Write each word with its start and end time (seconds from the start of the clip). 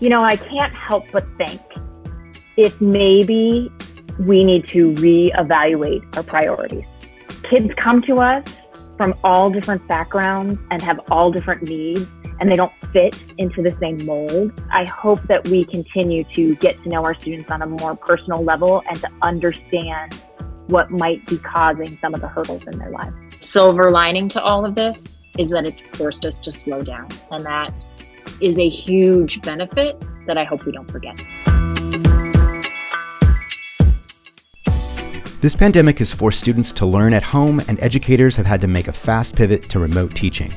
you 0.00 0.08
know, 0.08 0.22
I 0.22 0.36
can't 0.36 0.72
help 0.72 1.04
but 1.12 1.26
think 1.36 1.60
if 2.56 2.80
maybe 2.80 3.70
we 4.18 4.44
need 4.44 4.66
to 4.68 4.92
reevaluate 4.94 6.16
our 6.16 6.22
priorities. 6.22 6.84
Kids 7.48 7.72
come 7.76 8.02
to 8.02 8.20
us 8.20 8.44
from 8.96 9.14
all 9.22 9.48
different 9.48 9.86
backgrounds 9.86 10.60
and 10.70 10.82
have 10.82 11.00
all 11.10 11.30
different 11.30 11.62
needs 11.62 12.08
and 12.40 12.50
they 12.50 12.56
don't 12.56 12.72
fit 12.92 13.16
into 13.38 13.62
the 13.62 13.76
same 13.80 14.04
mold. 14.04 14.52
I 14.70 14.84
hope 14.84 15.22
that 15.24 15.46
we 15.48 15.64
continue 15.64 16.24
to 16.32 16.54
get 16.56 16.80
to 16.82 16.88
know 16.88 17.04
our 17.04 17.14
students 17.14 17.50
on 17.50 17.62
a 17.62 17.66
more 17.66 17.96
personal 17.96 18.42
level 18.44 18.82
and 18.88 19.00
to 19.00 19.08
understand 19.22 20.14
what 20.68 20.90
might 20.90 21.24
be 21.26 21.38
causing 21.38 21.98
some 21.98 22.14
of 22.14 22.20
the 22.20 22.28
hurdles 22.28 22.62
in 22.66 22.78
their 22.78 22.90
lives. 22.90 23.14
Silver 23.40 23.90
lining 23.90 24.28
to 24.30 24.42
all 24.42 24.64
of 24.64 24.74
this 24.74 25.18
is 25.38 25.50
that 25.50 25.66
it's 25.66 25.80
forced 25.94 26.24
us 26.26 26.38
to 26.40 26.52
slow 26.52 26.82
down, 26.82 27.08
and 27.30 27.44
that 27.44 27.72
is 28.40 28.58
a 28.58 28.68
huge 28.68 29.40
benefit 29.42 30.02
that 30.26 30.38
I 30.38 30.44
hope 30.44 30.64
we 30.64 30.72
don't 30.72 30.90
forget. 30.90 31.16
This 35.40 35.54
pandemic 35.54 35.98
has 36.00 36.12
forced 36.12 36.40
students 36.40 36.72
to 36.72 36.86
learn 36.86 37.12
at 37.12 37.22
home, 37.22 37.60
and 37.68 37.78
educators 37.80 38.34
have 38.34 38.46
had 38.46 38.60
to 38.60 38.66
make 38.66 38.88
a 38.88 38.92
fast 38.92 39.36
pivot 39.36 39.62
to 39.70 39.78
remote 39.78 40.14
teaching. 40.16 40.52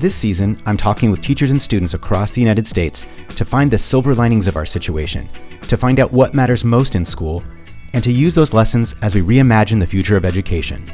This 0.00 0.16
season, 0.16 0.58
I'm 0.66 0.76
talking 0.76 1.10
with 1.10 1.20
teachers 1.20 1.52
and 1.52 1.62
students 1.62 1.94
across 1.94 2.32
the 2.32 2.40
United 2.40 2.66
States 2.66 3.06
to 3.36 3.44
find 3.44 3.70
the 3.70 3.78
silver 3.78 4.14
linings 4.14 4.48
of 4.48 4.56
our 4.56 4.66
situation, 4.66 5.28
to 5.68 5.76
find 5.76 6.00
out 6.00 6.12
what 6.12 6.34
matters 6.34 6.64
most 6.64 6.96
in 6.96 7.04
school, 7.04 7.44
and 7.92 8.02
to 8.02 8.10
use 8.10 8.34
those 8.34 8.52
lessons 8.52 8.96
as 9.02 9.14
we 9.14 9.20
reimagine 9.20 9.78
the 9.78 9.86
future 9.86 10.16
of 10.16 10.24
education. 10.24 10.90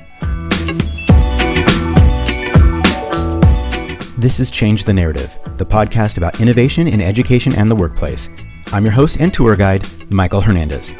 This 4.18 4.40
is 4.40 4.50
Change 4.50 4.84
the 4.84 4.94
Narrative, 4.94 5.38
the 5.58 5.66
podcast 5.66 6.16
about 6.16 6.40
innovation 6.40 6.88
in 6.88 7.02
education 7.02 7.54
and 7.54 7.70
the 7.70 7.74
workplace. 7.74 8.30
I'm 8.68 8.82
your 8.82 8.94
host 8.94 9.20
and 9.20 9.32
tour 9.32 9.56
guide, 9.56 9.84
Michael 10.10 10.40
Hernandez. 10.40 10.92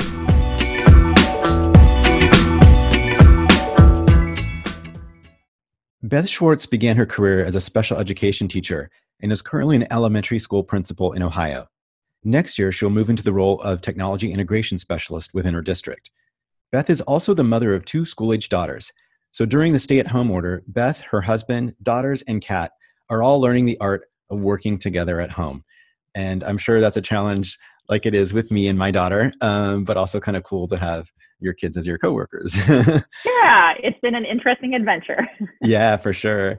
Beth 6.03 6.29
Schwartz 6.29 6.67
began 6.67 6.99
her 6.99 7.07
career 7.07 7.43
as 7.43 7.55
a 7.55 7.61
special 7.63 7.97
education 7.97 8.49
teacher 8.49 8.91
and 9.23 9.33
is 9.33 9.41
currently 9.41 9.77
an 9.77 9.91
elementary 9.91 10.39
school 10.39 10.63
principal 10.63 11.15
in 11.15 11.23
Ohio. 11.23 11.69
Next 12.23 12.59
year, 12.59 12.71
she'll 12.71 12.91
move 12.91 13.09
into 13.09 13.23
the 13.23 13.33
role 13.33 13.63
of 13.63 13.81
technology 13.81 14.31
integration 14.31 14.77
specialist 14.77 15.33
within 15.33 15.55
her 15.55 15.63
district. 15.63 16.11
Beth 16.71 16.91
is 16.91 17.01
also 17.01 17.33
the 17.33 17.43
mother 17.43 17.75
of 17.75 17.87
two 17.87 18.05
school 18.05 18.35
age 18.35 18.51
daughters. 18.51 18.93
So 19.31 19.47
during 19.47 19.73
the 19.73 19.81
stay 19.81 20.01
at 20.01 20.09
home 20.09 20.31
order, 20.31 20.63
Beth, 20.67 21.01
her 21.01 21.23
husband, 21.23 21.75
daughters, 21.83 22.21
and 22.21 22.43
cat 22.43 22.73
are 23.11 23.23
all 23.23 23.41
learning 23.41 23.67
the 23.67 23.79
art 23.81 24.07
of 24.31 24.41
working 24.41 24.79
together 24.79 25.21
at 25.21 25.31
home. 25.31 25.63
And 26.15 26.43
I'm 26.45 26.59
sure 26.59 26.81
that's 26.81 26.97
a 26.97 27.03
challenge 27.03 27.59
like 27.89 28.07
it 28.07 28.15
is 28.15 28.33
with 28.33 28.51
me 28.51 28.69
and 28.69 28.79
my 28.79 28.91
daughter, 28.91 29.33
um, 29.41 29.85
but 29.85 29.97
also 29.97 30.19
kind 30.19 30.37
of 30.37 30.43
cool 30.43 30.67
to 30.69 30.77
have 30.77 31.11
your 31.39 31.53
kids 31.53 31.77
as 31.77 31.87
your 31.87 31.99
coworkers. 31.99 32.57
yeah, 32.69 33.75
it's 33.83 33.99
been 34.01 34.15
an 34.15 34.25
interesting 34.25 34.75
adventure. 34.75 35.27
yeah, 35.63 35.97
for 35.97 36.13
sure. 36.13 36.59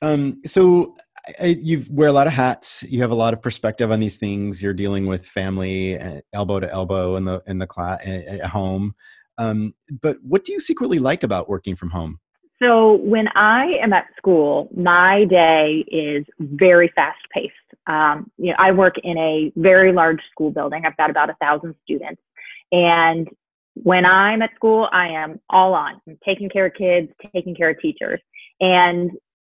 Um, 0.00 0.40
so 0.46 0.94
you 1.40 1.84
wear 1.90 2.08
a 2.08 2.12
lot 2.12 2.26
of 2.26 2.32
hats. 2.32 2.82
You 2.84 3.00
have 3.02 3.10
a 3.10 3.16
lot 3.16 3.32
of 3.32 3.42
perspective 3.42 3.90
on 3.90 4.00
these 4.00 4.16
things. 4.16 4.62
You're 4.62 4.74
dealing 4.74 5.06
with 5.06 5.26
family, 5.26 5.98
uh, 5.98 6.20
elbow 6.32 6.60
to 6.60 6.70
elbow 6.70 7.16
in 7.16 7.24
the 7.24 7.42
in 7.46 7.58
the 7.58 7.66
class 7.66 8.00
at 8.04 8.44
home. 8.44 8.94
Um, 9.38 9.74
but 10.00 10.18
what 10.22 10.44
do 10.44 10.52
you 10.52 10.60
secretly 10.60 10.98
like 10.98 11.22
about 11.22 11.48
working 11.48 11.76
from 11.76 11.90
home? 11.90 12.18
So 12.62 12.94
when 12.98 13.26
I 13.34 13.72
am 13.82 13.92
at 13.92 14.06
school, 14.16 14.68
my 14.76 15.24
day 15.24 15.84
is 15.88 16.24
very 16.38 16.92
fast 16.94 17.18
paced. 17.34 17.52
Um, 17.88 18.30
you 18.38 18.50
know, 18.50 18.56
I 18.58 18.70
work 18.70 18.94
in 19.02 19.18
a 19.18 19.52
very 19.56 19.92
large 19.92 20.20
school 20.30 20.52
building. 20.52 20.84
I've 20.86 20.96
got 20.96 21.10
about 21.10 21.28
a 21.28 21.34
thousand 21.40 21.74
students, 21.82 22.22
and 22.70 23.28
when 23.74 24.04
I'm 24.04 24.42
at 24.42 24.54
school, 24.54 24.88
I 24.92 25.08
am 25.08 25.40
all 25.50 25.74
on. 25.74 26.00
I'm 26.06 26.18
taking 26.24 26.48
care 26.50 26.66
of 26.66 26.74
kids, 26.74 27.10
taking 27.34 27.56
care 27.56 27.70
of 27.70 27.80
teachers. 27.80 28.20
And 28.60 29.10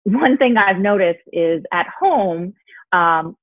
one 0.03 0.37
thing 0.37 0.55
I've 0.55 0.77
noticed 0.77 1.23
is 1.33 1.63
at 1.73 1.87
home, 1.99 2.53
um, 2.93 3.35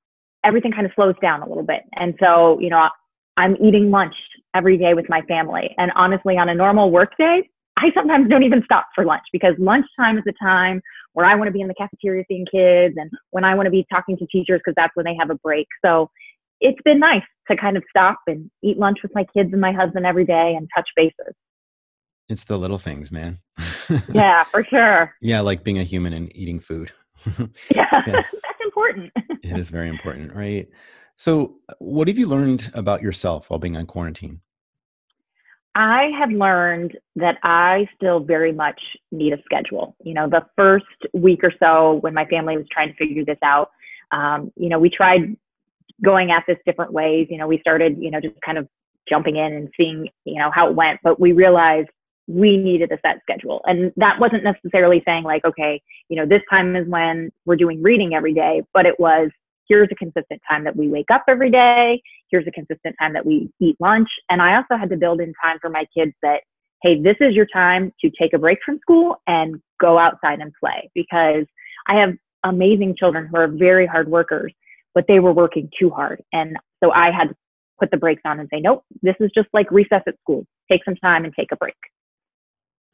everything 0.45 0.73
kind 0.73 0.87
of 0.87 0.93
slows 0.95 1.17
down 1.21 1.43
a 1.43 1.49
little 1.49 1.65
bit. 1.65 1.83
And 1.97 2.15
so, 2.21 2.59
you 2.61 2.71
know, 2.71 2.89
I'm 3.37 3.57
eating 3.57 3.91
lunch 3.91 4.15
every 4.55 4.79
day 4.79 4.95
with 4.95 5.09
my 5.11 5.23
family. 5.23 5.75
And 5.77 5.91
honestly, 5.97 6.39
on 6.39 6.49
a 6.49 6.55
normal 6.55 6.91
work 6.91 7.17
day, 7.19 7.51
I 7.81 7.91
sometimes 7.95 8.29
don't 8.29 8.43
even 8.43 8.63
stop 8.65 8.87
for 8.95 9.05
lunch 9.05 9.25
because 9.33 9.55
lunchtime 9.59 10.19
is 10.19 10.25
the 10.25 10.35
time 10.41 10.83
where 11.15 11.25
I 11.25 11.35
want 11.35 11.49
to 11.49 11.53
be 11.53 11.61
in 11.61 11.69
the 11.69 11.75
cafeteria 11.75 12.25
seeing 12.29 12.47
kids 12.51 12.95
and 12.99 13.11
when 13.31 13.45
I 13.45 13.55
want 13.55 13.67
to 13.67 13.71
be 13.71 13.87
talking 13.91 14.17
to 14.19 14.27
teachers 14.27 14.61
because 14.65 14.75
that's 14.77 14.95
when 14.95 15.05
they 15.05 15.17
have 15.19 15.31
a 15.31 15.35
break. 15.37 15.67
So 15.85 16.11
it's 16.61 16.81
been 16.85 17.01
nice 17.01 17.23
to 17.51 17.57
kind 17.57 17.77
of 17.77 17.83
stop 17.89 18.19
and 18.27 18.51
eat 18.63 18.79
lunch 18.79 18.99
with 19.03 19.13
my 19.15 19.25
kids 19.35 19.51
and 19.53 19.61
my 19.61 19.73
husband 19.73 20.05
every 20.05 20.27
day 20.27 20.55
and 20.57 20.69
touch 20.77 20.89
bases. 20.95 21.35
It's 22.29 22.45
the 22.45 22.59
little 22.59 22.79
things, 22.79 23.11
man. 23.11 23.39
yeah, 24.13 24.45
for 24.45 24.65
sure. 24.65 25.15
Yeah, 25.21 25.41
like 25.41 25.65
being 25.65 25.79
a 25.79 25.85
human 25.85 26.13
and 26.13 26.35
eating 26.37 26.61
food. 26.61 26.93
yeah, 27.75 27.87
yeah, 27.91 28.03
that's 28.07 28.61
important. 28.63 29.11
it 29.43 29.59
is 29.59 29.69
very 29.69 29.89
important, 29.89 30.33
right? 30.35 30.69
So, 31.17 31.57
what 31.79 32.09
have 32.09 32.19
you 32.19 32.29
learned 32.29 32.71
about 32.73 33.03
yourself 33.03 33.51
while 33.51 33.59
being 33.59 33.77
on 33.77 33.87
quarantine? 33.87 34.41
I 35.75 36.11
have 36.19 36.31
learned 36.31 36.99
that 37.17 37.39
I 37.43 37.89
still 37.95 38.21
very 38.21 38.53
much 38.53 38.81
need 39.13 39.33
a 39.33 39.43
schedule. 39.45 39.95
You 40.03 40.15
know, 40.15 40.29
the 40.29 40.45
first 40.57 40.87
week 41.13 41.45
or 41.45 41.53
so 41.61 41.99
when 42.01 42.13
my 42.13 42.25
family 42.27 42.57
was 42.57 42.67
trying 42.71 42.89
to 42.89 42.95
figure 42.95 43.25
this 43.25 43.39
out, 43.43 43.71
um, 44.11 44.53
you 44.57 44.69
know, 44.69 44.79
we 44.79 44.91
tried 44.91 45.37
going 46.03 46.33
at 46.33 46.45
this 46.49 46.59
different 46.67 46.93
ways. 46.93 47.29
You 47.31 47.39
know, 47.39 47.47
we 47.47 47.61
started, 47.61 47.99
you 48.01 48.11
know, 48.11 48.21
just 48.21 48.35
kind 48.45 48.59
of 48.59 48.69
jumping 49.09 49.37
in 49.37 49.53
and 49.53 49.69
seeing, 49.77 50.09
you 50.25 50.39
know, 50.39 50.51
how 50.51 50.69
it 50.69 50.75
went, 50.75 51.01
but 51.03 51.21
we 51.21 51.33
realized 51.33 51.89
we 52.27 52.57
needed 52.57 52.93
a 52.93 52.99
set 53.05 53.21
schedule. 53.23 53.61
And 53.65 53.93
that 53.97 54.19
wasn't 54.21 54.45
necessarily 54.45 55.03
saying 55.05 55.25
like, 55.25 55.45
okay, 55.45 55.83
you 56.09 56.17
know, 56.17 56.27
this 56.27 56.43
time 56.49 56.77
is 56.77 56.87
when 56.89 57.31
we're 57.45 57.57
doing 57.57 57.83
reading 57.83 58.15
every 58.15 58.35
day, 58.35 58.63
but 58.73 58.87
it 58.87 58.99
was 58.99 59.31
here's 59.69 59.89
a 59.93 59.95
consistent 59.95 60.43
time 60.49 60.65
that 60.65 60.77
we 60.77 60.89
wake 60.89 61.11
up 61.13 61.25
every 61.29 61.51
day. 61.51 62.03
Here's 62.31 62.47
a 62.47 62.51
consistent 62.51 62.97
time 63.01 63.13
that 63.15 63.27
we 63.27 63.51
eat 63.61 63.77
lunch. 63.81 64.09
And 64.29 64.41
I 64.41 64.57
also 64.57 64.77
had 64.79 64.91
to 64.91 64.97
build 64.97 65.21
in 65.21 65.33
time 65.43 65.59
for 65.61 65.71
my 65.71 65.85
kids 65.97 66.13
that, 66.23 66.43
hey, 66.83 67.01
this 67.01 67.17
is 67.21 67.35
your 67.35 67.47
time 67.53 67.93
to 68.01 68.11
take 68.21 68.33
a 68.33 68.39
break 68.39 68.59
from 68.65 68.79
school 68.81 69.17
and 69.27 69.61
go 69.81 69.99
outside 69.99 70.41
and 70.41 70.53
play 70.59 70.91
because 70.95 71.45
I 71.87 71.97
have 71.97 72.15
amazing 72.45 72.97
children 72.99 73.27
who 73.27 73.37
are 73.37 73.49
very 73.49 73.87
hard 73.87 74.09
workers 74.09 74.53
but 74.95 75.05
they 75.09 75.21
were 75.21 75.33
working 75.33 75.71
too 75.79 75.91
hard. 75.91 76.23
And 76.33 76.57
so 76.83 76.93
I 76.93 77.11
had 77.11 77.29
to 77.29 77.35
put 77.79 77.91
the 77.91 77.97
brakes 77.97 78.23
on 78.25 78.41
and 78.41 78.49
say, 78.53 78.61
nope, 78.61 78.85
this 79.03 79.15
is 79.21 79.31
just 79.35 79.49
like 79.53 79.71
recess 79.71 80.03
at 80.07 80.19
school. 80.21 80.45
Take 80.71 80.85
some 80.85 80.97
time 80.97 81.25
and 81.25 81.35
take 81.35 81.53
a 81.53 81.57
break. 81.57 81.77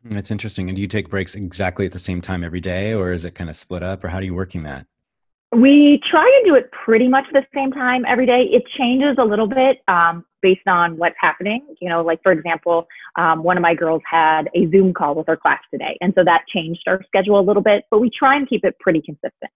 That's 0.05 0.31
interesting. 0.31 0.69
And 0.69 0.77
do 0.77 0.83
you 0.83 0.89
take 0.89 1.09
breaks 1.09 1.35
exactly 1.35 1.87
at 1.87 1.93
the 1.93 1.99
same 1.99 2.21
time 2.21 2.45
every 2.45 2.61
day, 2.61 2.95
or 2.95 3.13
is 3.13 3.25
it 3.25 3.35
kind 3.35 3.51
of 3.51 3.57
split 3.57 3.83
up, 3.83 4.05
or 4.05 4.09
how 4.09 4.19
are 4.19 4.23
you 4.23 4.35
working 4.35 4.63
that? 4.63 4.87
We 5.55 6.01
try 6.11 6.25
and 6.39 6.47
do 6.47 6.55
it 6.57 6.71
pretty 6.73 7.09
much 7.09 7.25
the 7.33 7.47
same 7.55 7.71
time 7.71 8.05
every 8.07 8.27
day. 8.27 8.49
It 8.51 8.65
changes 8.77 9.17
a 9.19 9.25
little 9.25 9.47
bit 9.47 9.79
um, 9.89 10.25
based 10.43 10.67
on 10.67 10.97
what's 10.97 11.15
happening. 11.21 11.67
You 11.81 11.89
know, 11.89 12.03
like 12.03 12.21
for 12.23 12.33
example, 12.33 12.87
um, 13.17 13.43
one 13.43 13.57
of 13.57 13.63
my 13.63 13.75
girls 13.75 14.03
had 14.11 14.51
a 14.55 14.69
Zoom 14.71 14.93
call 14.93 15.15
with 15.15 15.27
her 15.29 15.37
class 15.37 15.61
today, 15.73 15.97
and 16.01 16.13
so 16.17 16.25
that 16.25 16.43
changed 16.53 16.83
our 16.87 17.01
schedule 17.07 17.39
a 17.39 17.43
little 17.43 17.63
bit. 17.63 17.85
But 17.91 18.01
we 18.01 18.11
try 18.11 18.37
and 18.37 18.49
keep 18.49 18.65
it 18.65 18.79
pretty 18.81 19.01
consistent. 19.01 19.51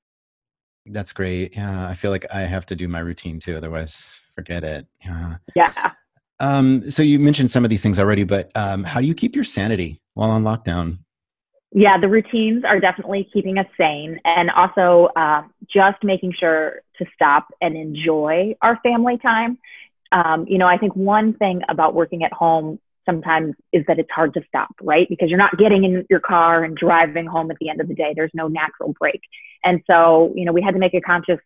That's 0.87 1.13
great. 1.13 1.55
Yeah, 1.55 1.89
I 1.89 1.95
feel 1.95 2.11
like 2.11 2.27
I 2.33 2.43
have 2.43 2.67
to 2.67 2.77
do 2.77 2.89
my 2.89 3.01
routine 3.01 3.39
too, 3.39 3.57
otherwise, 3.57 4.19
forget 4.35 4.65
it. 4.65 4.87
Yeah. 5.05 5.37
Yeah. 5.55 5.93
Um, 6.41 6.91
so 6.91 7.03
you 7.03 7.19
mentioned 7.19 7.51
some 7.51 7.65
of 7.65 7.71
these 7.71 7.83
things 7.83 7.99
already, 7.99 8.25
but 8.25 8.51
um, 8.57 8.83
how 8.83 9.01
do 9.01 9.07
you 9.07 9.15
keep 9.15 9.35
your 9.35 9.45
sanity 9.45 10.01
while 10.15 10.31
on 10.31 10.43
lockdown? 10.43 10.99
Yeah, 11.73 11.99
the 11.99 12.09
routines 12.09 12.65
are 12.65 12.81
definitely 12.81 13.29
keeping 13.33 13.59
us 13.59 13.67
sane, 13.79 14.19
and 14.25 14.51
also 14.51 15.11
uh, 15.15 15.43
just 15.73 16.03
making 16.03 16.33
sure 16.33 16.83
to 16.99 17.07
stop 17.15 17.47
and 17.61 17.77
enjoy 17.77 18.57
our 18.61 18.79
family 18.83 19.19
time. 19.19 19.59
Um, 20.11 20.47
you 20.49 20.59
know, 20.59 20.67
I 20.67 20.79
think 20.79 20.97
one 20.97 21.35
thing 21.35 21.63
about 21.69 21.95
working 21.95 22.25
at 22.25 22.33
home 22.33 22.81
sometimes 23.07 23.55
is 23.73 23.85
that 23.87 24.01
it's 24.01 24.11
hard 24.11 24.35
to 24.35 24.43
stop, 24.49 24.75
right? 24.83 25.09
Because 25.09 25.29
you're 25.29 25.39
not 25.39 25.57
getting 25.59 25.85
in 25.85 26.05
your 26.11 26.21
car 26.21 26.65
and 26.65 26.77
driving 26.77 27.27
home 27.27 27.51
at 27.53 27.57
the 27.61 27.69
end 27.69 27.81
of 27.81 27.87
the 27.87 27.95
day. 27.95 28.13
There's 28.17 28.33
no 28.35 28.49
natural 28.49 28.93
break. 28.99 29.21
And 29.65 29.81
so, 29.87 30.33
you 30.35 30.45
know, 30.45 30.53
we 30.53 30.63
had 30.63 30.75
to 30.75 30.81
make 30.81 30.95
a 30.95 31.01
conscious 31.01 31.39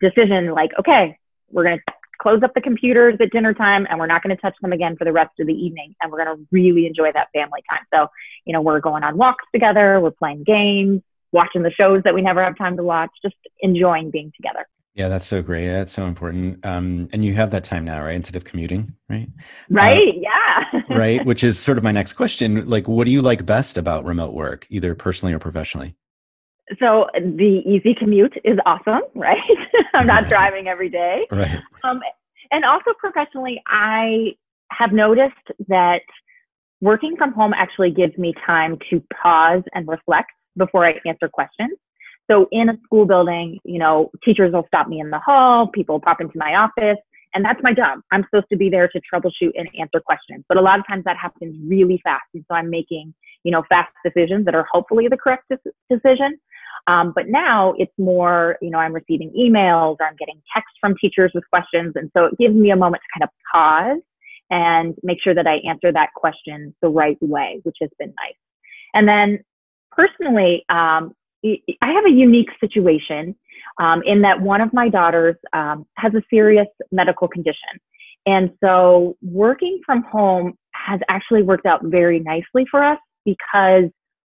decision 0.00 0.52
like, 0.52 0.70
okay, 0.78 1.18
we're 1.50 1.64
going 1.64 1.78
to 1.78 1.92
close 2.20 2.42
up 2.42 2.52
the 2.54 2.60
computers 2.60 3.16
at 3.20 3.30
dinner 3.30 3.54
time 3.54 3.86
and 3.88 3.98
we're 3.98 4.06
not 4.06 4.22
going 4.22 4.34
to 4.34 4.40
touch 4.40 4.54
them 4.62 4.72
again 4.72 4.96
for 4.96 5.04
the 5.04 5.12
rest 5.12 5.32
of 5.40 5.46
the 5.46 5.52
evening. 5.52 5.94
And 6.02 6.10
we're 6.10 6.24
going 6.24 6.36
to 6.36 6.46
really 6.50 6.86
enjoy 6.86 7.12
that 7.12 7.28
family 7.32 7.62
time. 7.68 7.82
So, 7.92 8.08
you 8.44 8.52
know, 8.52 8.60
we're 8.60 8.80
going 8.80 9.02
on 9.04 9.16
walks 9.16 9.44
together, 9.52 10.00
we're 10.00 10.10
playing 10.10 10.44
games, 10.44 11.02
watching 11.32 11.62
the 11.62 11.70
shows 11.70 12.02
that 12.04 12.14
we 12.14 12.22
never 12.22 12.42
have 12.42 12.56
time 12.56 12.76
to 12.76 12.82
watch, 12.82 13.10
just 13.22 13.36
enjoying 13.60 14.10
being 14.10 14.32
together. 14.36 14.66
Yeah, 14.94 15.08
that's 15.08 15.26
so 15.26 15.42
great. 15.42 15.66
That's 15.66 15.92
so 15.92 16.06
important. 16.06 16.64
Um, 16.64 17.08
and 17.12 17.24
you 17.24 17.34
have 17.34 17.50
that 17.50 17.64
time 17.64 17.84
now, 17.84 18.00
right? 18.04 18.14
Instead 18.14 18.36
of 18.36 18.44
commuting, 18.44 18.94
right? 19.08 19.28
Right. 19.68 20.08
Uh, 20.08 20.20
yeah. 20.20 20.80
right. 20.96 21.26
Which 21.26 21.42
is 21.42 21.58
sort 21.60 21.78
of 21.78 21.84
my 21.84 21.90
next 21.90 22.12
question. 22.12 22.68
Like, 22.68 22.86
what 22.86 23.06
do 23.06 23.10
you 23.10 23.20
like 23.20 23.44
best 23.44 23.76
about 23.76 24.04
remote 24.04 24.34
work, 24.34 24.66
either 24.70 24.94
personally 24.94 25.32
or 25.34 25.40
professionally? 25.40 25.96
So 26.80 27.06
the 27.14 27.62
easy 27.66 27.94
commute 27.94 28.34
is 28.44 28.58
awesome, 28.66 29.02
right? 29.14 29.38
I'm 29.94 30.06
not 30.06 30.28
driving 30.28 30.68
every 30.68 30.88
day. 30.88 31.26
Right. 31.30 31.60
Um, 31.82 32.00
and 32.50 32.64
also 32.64 32.92
professionally, 32.98 33.62
I 33.66 34.34
have 34.70 34.92
noticed 34.92 35.34
that 35.68 36.02
working 36.80 37.16
from 37.16 37.32
home 37.32 37.52
actually 37.54 37.90
gives 37.90 38.16
me 38.18 38.34
time 38.46 38.78
to 38.90 39.02
pause 39.22 39.62
and 39.74 39.86
reflect 39.88 40.30
before 40.56 40.86
I 40.86 40.94
answer 41.06 41.28
questions. 41.28 41.72
So 42.30 42.48
in 42.52 42.68
a 42.70 42.76
school 42.84 43.06
building, 43.06 43.58
you 43.64 43.78
know, 43.78 44.10
teachers 44.24 44.52
will 44.52 44.66
stop 44.66 44.88
me 44.88 45.00
in 45.00 45.10
the 45.10 45.18
hall, 45.18 45.68
people 45.68 46.00
pop 46.00 46.20
into 46.20 46.36
my 46.36 46.54
office, 46.54 46.98
and 47.34 47.44
that's 47.44 47.60
my 47.62 47.74
job. 47.74 48.00
I'm 48.12 48.24
supposed 48.24 48.46
to 48.50 48.56
be 48.56 48.70
there 48.70 48.88
to 48.88 49.00
troubleshoot 49.00 49.50
and 49.56 49.68
answer 49.78 50.00
questions. 50.00 50.44
But 50.48 50.56
a 50.56 50.62
lot 50.62 50.78
of 50.78 50.86
times 50.86 51.04
that 51.04 51.16
happens 51.16 51.56
really 51.68 52.00
fast. 52.02 52.24
And 52.32 52.44
so 52.48 52.54
I'm 52.54 52.70
making, 52.70 53.12
you 53.44 53.52
know, 53.52 53.62
fast 53.68 53.92
decisions 54.04 54.44
that 54.46 54.54
are 54.54 54.66
hopefully 54.70 55.06
the 55.08 55.16
correct 55.16 55.50
decision. 55.90 56.38
Um, 56.86 57.12
but 57.14 57.28
now 57.28 57.74
it's 57.78 57.92
more, 57.98 58.56
you 58.60 58.70
know, 58.70 58.78
I'm 58.78 58.92
receiving 58.92 59.30
emails 59.38 59.96
or 60.00 60.06
I'm 60.06 60.16
getting 60.16 60.42
texts 60.52 60.76
from 60.80 60.94
teachers 61.00 61.30
with 61.34 61.44
questions. 61.48 61.92
And 61.94 62.10
so 62.16 62.24
it 62.26 62.38
gives 62.38 62.54
me 62.54 62.70
a 62.70 62.76
moment 62.76 63.02
to 63.02 63.20
kind 63.20 63.24
of 63.24 63.30
pause 63.52 64.02
and 64.50 64.94
make 65.02 65.22
sure 65.22 65.34
that 65.34 65.46
I 65.46 65.56
answer 65.68 65.92
that 65.92 66.10
question 66.14 66.74
the 66.82 66.88
right 66.88 67.16
way, 67.22 67.60
which 67.62 67.76
has 67.80 67.90
been 67.98 68.12
nice. 68.18 68.34
And 68.92 69.08
then 69.08 69.42
personally, 69.90 70.64
um, 70.68 71.14
I 71.44 71.92
have 71.92 72.04
a 72.06 72.10
unique 72.10 72.50
situation 72.60 73.34
um, 73.78 74.02
in 74.04 74.22
that 74.22 74.40
one 74.40 74.60
of 74.60 74.72
my 74.72 74.88
daughters 74.88 75.36
um, 75.52 75.86
has 75.96 76.14
a 76.14 76.22
serious 76.30 76.68
medical 76.92 77.28
condition. 77.28 77.80
And 78.26 78.50
so 78.62 79.16
working 79.22 79.80
from 79.84 80.02
home 80.02 80.54
has 80.72 81.00
actually 81.08 81.42
worked 81.42 81.66
out 81.66 81.80
very 81.84 82.20
nicely 82.20 82.64
for 82.70 82.82
us 82.82 82.98
because 83.24 83.90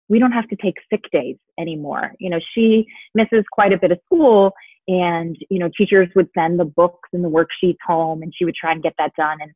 we 0.09 0.19
don't 0.19 0.33
have 0.33 0.49
to 0.49 0.57
take 0.57 0.75
sick 0.91 1.03
days 1.13 1.37
anymore. 1.59 2.13
You 2.19 2.31
know, 2.31 2.41
she 2.55 2.87
misses 3.15 3.45
quite 3.53 3.73
a 3.73 3.79
bit 3.79 3.93
of 3.93 3.99
school 4.07 4.53
and, 4.87 5.37
you 5.51 5.59
know, 5.59 5.69
teachers 5.77 6.09
would 6.17 6.29
send 6.37 6.59
the 6.59 6.65
books 6.65 7.09
and 7.13 7.23
the 7.23 7.29
worksheets 7.29 7.77
home 7.87 8.23
and 8.23 8.33
she 8.35 8.45
would 8.45 8.55
try 8.55 8.73
and 8.73 8.83
get 8.83 8.95
that 8.99 9.13
done. 9.17 9.39
And 9.41 9.53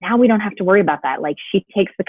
now 0.00 0.16
we 0.16 0.28
don't 0.28 0.40
have 0.40 0.54
to 0.56 0.64
worry 0.64 0.80
about 0.80 1.00
that. 1.02 1.20
Like 1.20 1.36
she 1.52 1.64
takes 1.74 1.92
the 1.98 2.04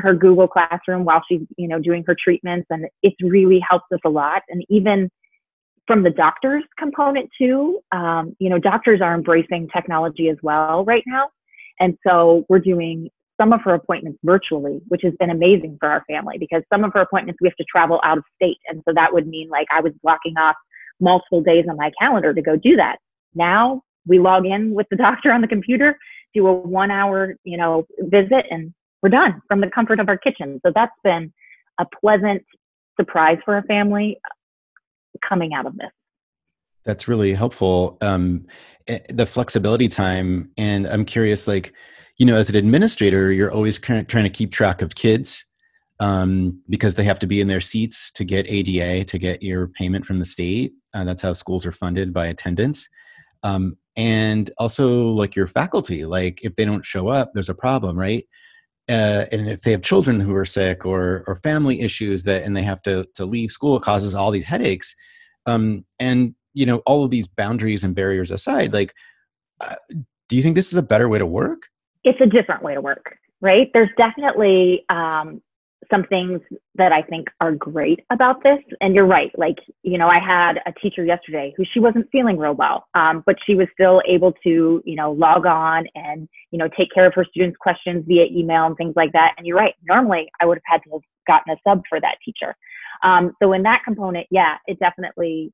her 0.00 0.12
Google 0.14 0.48
Classroom 0.48 1.04
while 1.04 1.22
she's, 1.26 1.40
you 1.56 1.68
know, 1.68 1.78
doing 1.80 2.04
her 2.06 2.16
treatments 2.22 2.66
and 2.68 2.86
it's 3.02 3.16
really 3.22 3.60
helped 3.66 3.90
us 3.92 4.00
a 4.04 4.10
lot. 4.10 4.42
And 4.48 4.62
even 4.68 5.08
from 5.86 6.02
the 6.02 6.10
doctors 6.10 6.64
component 6.78 7.30
too, 7.40 7.80
um, 7.92 8.36
you 8.38 8.50
know, 8.50 8.58
doctors 8.58 9.00
are 9.00 9.14
embracing 9.14 9.68
technology 9.74 10.28
as 10.28 10.36
well 10.42 10.84
right 10.84 11.04
now. 11.06 11.28
And 11.80 11.96
so 12.06 12.44
we're 12.48 12.58
doing 12.58 13.08
some 13.40 13.52
of 13.52 13.60
her 13.62 13.74
appointments 13.74 14.18
virtually, 14.24 14.80
which 14.88 15.02
has 15.02 15.12
been 15.18 15.30
amazing 15.30 15.76
for 15.78 15.88
our 15.88 16.04
family 16.08 16.38
because 16.38 16.62
some 16.72 16.84
of 16.84 16.92
her 16.94 17.00
appointments 17.00 17.38
we 17.40 17.48
have 17.48 17.56
to 17.56 17.64
travel 17.64 18.00
out 18.02 18.18
of 18.18 18.24
state. 18.34 18.58
And 18.68 18.82
so 18.86 18.94
that 18.94 19.12
would 19.12 19.26
mean 19.26 19.48
like 19.48 19.66
I 19.70 19.80
was 19.80 19.92
blocking 20.02 20.36
off 20.36 20.56
multiple 21.00 21.42
days 21.42 21.66
on 21.68 21.76
my 21.76 21.90
calendar 22.00 22.32
to 22.32 22.42
go 22.42 22.56
do 22.56 22.76
that. 22.76 22.96
Now 23.34 23.82
we 24.06 24.18
log 24.18 24.46
in 24.46 24.72
with 24.72 24.86
the 24.90 24.96
doctor 25.06 25.32
on 25.32 25.40
the 25.40 25.48
computer, 25.48 25.98
do 26.34 26.46
a 26.46 26.52
one 26.52 26.90
hour, 26.90 27.34
you 27.44 27.56
know, 27.56 27.86
visit 27.98 28.46
and 28.50 28.72
we're 29.02 29.10
done 29.10 29.42
from 29.46 29.60
the 29.60 29.70
comfort 29.72 30.00
of 30.00 30.08
our 30.08 30.16
kitchen. 30.16 30.60
So 30.64 30.72
that's 30.74 30.92
been 31.04 31.32
a 31.78 31.86
pleasant 32.00 32.42
surprise 32.98 33.38
for 33.44 33.54
our 33.54 33.62
family 33.64 34.18
coming 35.26 35.52
out 35.54 35.66
of 35.66 35.76
this. 35.76 35.90
That's 36.84 37.08
really 37.08 37.34
helpful. 37.34 37.98
Um, 38.00 38.46
eh, 38.88 39.00
the 39.08 39.26
flexibility 39.26 39.88
time, 39.88 40.50
and 40.56 40.86
I'm 40.86 41.04
curious, 41.04 41.48
like, 41.48 41.72
you 42.18 42.26
know, 42.26 42.36
as 42.36 42.48
an 42.48 42.56
administrator, 42.56 43.32
you're 43.32 43.52
always 43.52 43.78
trying 43.78 44.06
to 44.06 44.30
keep 44.30 44.52
track 44.52 44.82
of 44.82 44.94
kids 44.94 45.44
um, 46.00 46.60
because 46.68 46.94
they 46.94 47.04
have 47.04 47.18
to 47.18 47.26
be 47.26 47.40
in 47.40 47.48
their 47.48 47.60
seats 47.60 48.10
to 48.12 48.24
get 48.24 48.48
ADA, 48.48 49.04
to 49.04 49.18
get 49.18 49.42
your 49.42 49.68
payment 49.68 50.06
from 50.06 50.18
the 50.18 50.24
state. 50.24 50.72
Uh, 50.94 51.04
that's 51.04 51.22
how 51.22 51.32
schools 51.32 51.66
are 51.66 51.72
funded 51.72 52.12
by 52.12 52.26
attendance. 52.26 52.88
Um, 53.42 53.76
and 53.96 54.50
also, 54.58 55.08
like 55.08 55.36
your 55.36 55.46
faculty, 55.46 56.04
like 56.04 56.40
if 56.42 56.54
they 56.54 56.64
don't 56.64 56.84
show 56.84 57.08
up, 57.08 57.32
there's 57.32 57.48
a 57.48 57.54
problem, 57.54 57.98
right? 57.98 58.26
Uh, 58.88 59.24
and 59.32 59.48
if 59.48 59.62
they 59.62 59.72
have 59.72 59.82
children 59.82 60.20
who 60.20 60.34
are 60.34 60.44
sick 60.44 60.86
or 60.86 61.24
or 61.26 61.34
family 61.36 61.80
issues 61.80 62.22
that 62.22 62.44
and 62.44 62.56
they 62.56 62.62
have 62.62 62.82
to 62.82 63.06
to 63.14 63.24
leave 63.24 63.50
school, 63.50 63.76
it 63.76 63.82
causes 63.82 64.14
all 64.14 64.30
these 64.30 64.44
headaches. 64.44 64.94
Um, 65.46 65.84
and 65.98 66.34
you 66.54 66.66
know, 66.66 66.78
all 66.86 67.04
of 67.04 67.10
these 67.10 67.26
boundaries 67.26 67.84
and 67.84 67.94
barriers 67.94 68.30
aside, 68.30 68.72
like, 68.72 68.94
uh, 69.60 69.76
do 70.28 70.36
you 70.36 70.42
think 70.42 70.56
this 70.56 70.72
is 70.72 70.78
a 70.78 70.82
better 70.82 71.08
way 71.08 71.18
to 71.18 71.26
work? 71.26 71.68
It's 72.06 72.20
a 72.20 72.26
different 72.26 72.62
way 72.62 72.72
to 72.72 72.80
work, 72.80 73.18
right? 73.40 73.68
There's 73.74 73.90
definitely 73.98 74.84
um, 74.88 75.42
some 75.90 76.04
things 76.04 76.40
that 76.76 76.92
I 76.92 77.02
think 77.02 77.26
are 77.40 77.52
great 77.52 78.00
about 78.10 78.42
this. 78.44 78.60
And 78.80 78.94
you're 78.94 79.06
right. 79.06 79.30
Like, 79.36 79.56
you 79.82 79.98
know, 79.98 80.08
I 80.08 80.20
had 80.20 80.60
a 80.66 80.72
teacher 80.80 81.04
yesterday 81.04 81.52
who 81.56 81.64
she 81.74 81.80
wasn't 81.80 82.08
feeling 82.12 82.38
real 82.38 82.54
well, 82.54 82.86
um, 82.94 83.24
but 83.26 83.36
she 83.44 83.56
was 83.56 83.66
still 83.74 84.00
able 84.08 84.32
to, 84.44 84.80
you 84.84 84.94
know, 84.94 85.12
log 85.12 85.46
on 85.46 85.86
and, 85.96 86.28
you 86.52 86.58
know, 86.58 86.68
take 86.78 86.92
care 86.94 87.06
of 87.06 87.14
her 87.14 87.26
students' 87.28 87.56
questions 87.60 88.04
via 88.06 88.26
email 88.30 88.66
and 88.66 88.76
things 88.76 88.94
like 88.94 89.12
that. 89.12 89.34
And 89.36 89.46
you're 89.46 89.56
right. 89.56 89.74
Normally, 89.84 90.28
I 90.40 90.46
would 90.46 90.58
have 90.58 90.80
had 90.80 90.82
to 90.84 90.92
have 90.92 91.02
gotten 91.26 91.52
a 91.52 91.56
sub 91.68 91.82
for 91.88 92.00
that 92.00 92.18
teacher. 92.24 92.54
Um, 93.02 93.32
so 93.42 93.52
in 93.52 93.64
that 93.64 93.82
component, 93.84 94.28
yeah, 94.30 94.56
it 94.66 94.78
definitely 94.78 95.52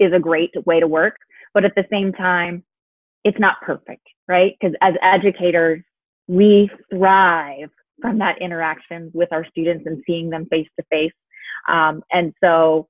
is 0.00 0.12
a 0.12 0.18
great 0.18 0.50
way 0.66 0.80
to 0.80 0.88
work. 0.88 1.16
But 1.54 1.64
at 1.64 1.76
the 1.76 1.86
same 1.88 2.12
time, 2.12 2.64
it's 3.24 3.38
not 3.40 3.60
perfect, 3.62 4.06
right? 4.28 4.54
Because 4.60 4.76
as 4.80 4.94
educators, 5.02 5.82
we 6.28 6.70
thrive 6.90 7.70
from 8.00 8.18
that 8.18 8.40
interaction 8.40 9.10
with 9.14 9.32
our 9.32 9.46
students 9.46 9.84
and 9.86 10.02
seeing 10.06 10.30
them 10.30 10.46
face 10.50 10.68
to 10.78 10.84
face. 10.90 11.12
And 11.66 12.34
so 12.42 12.88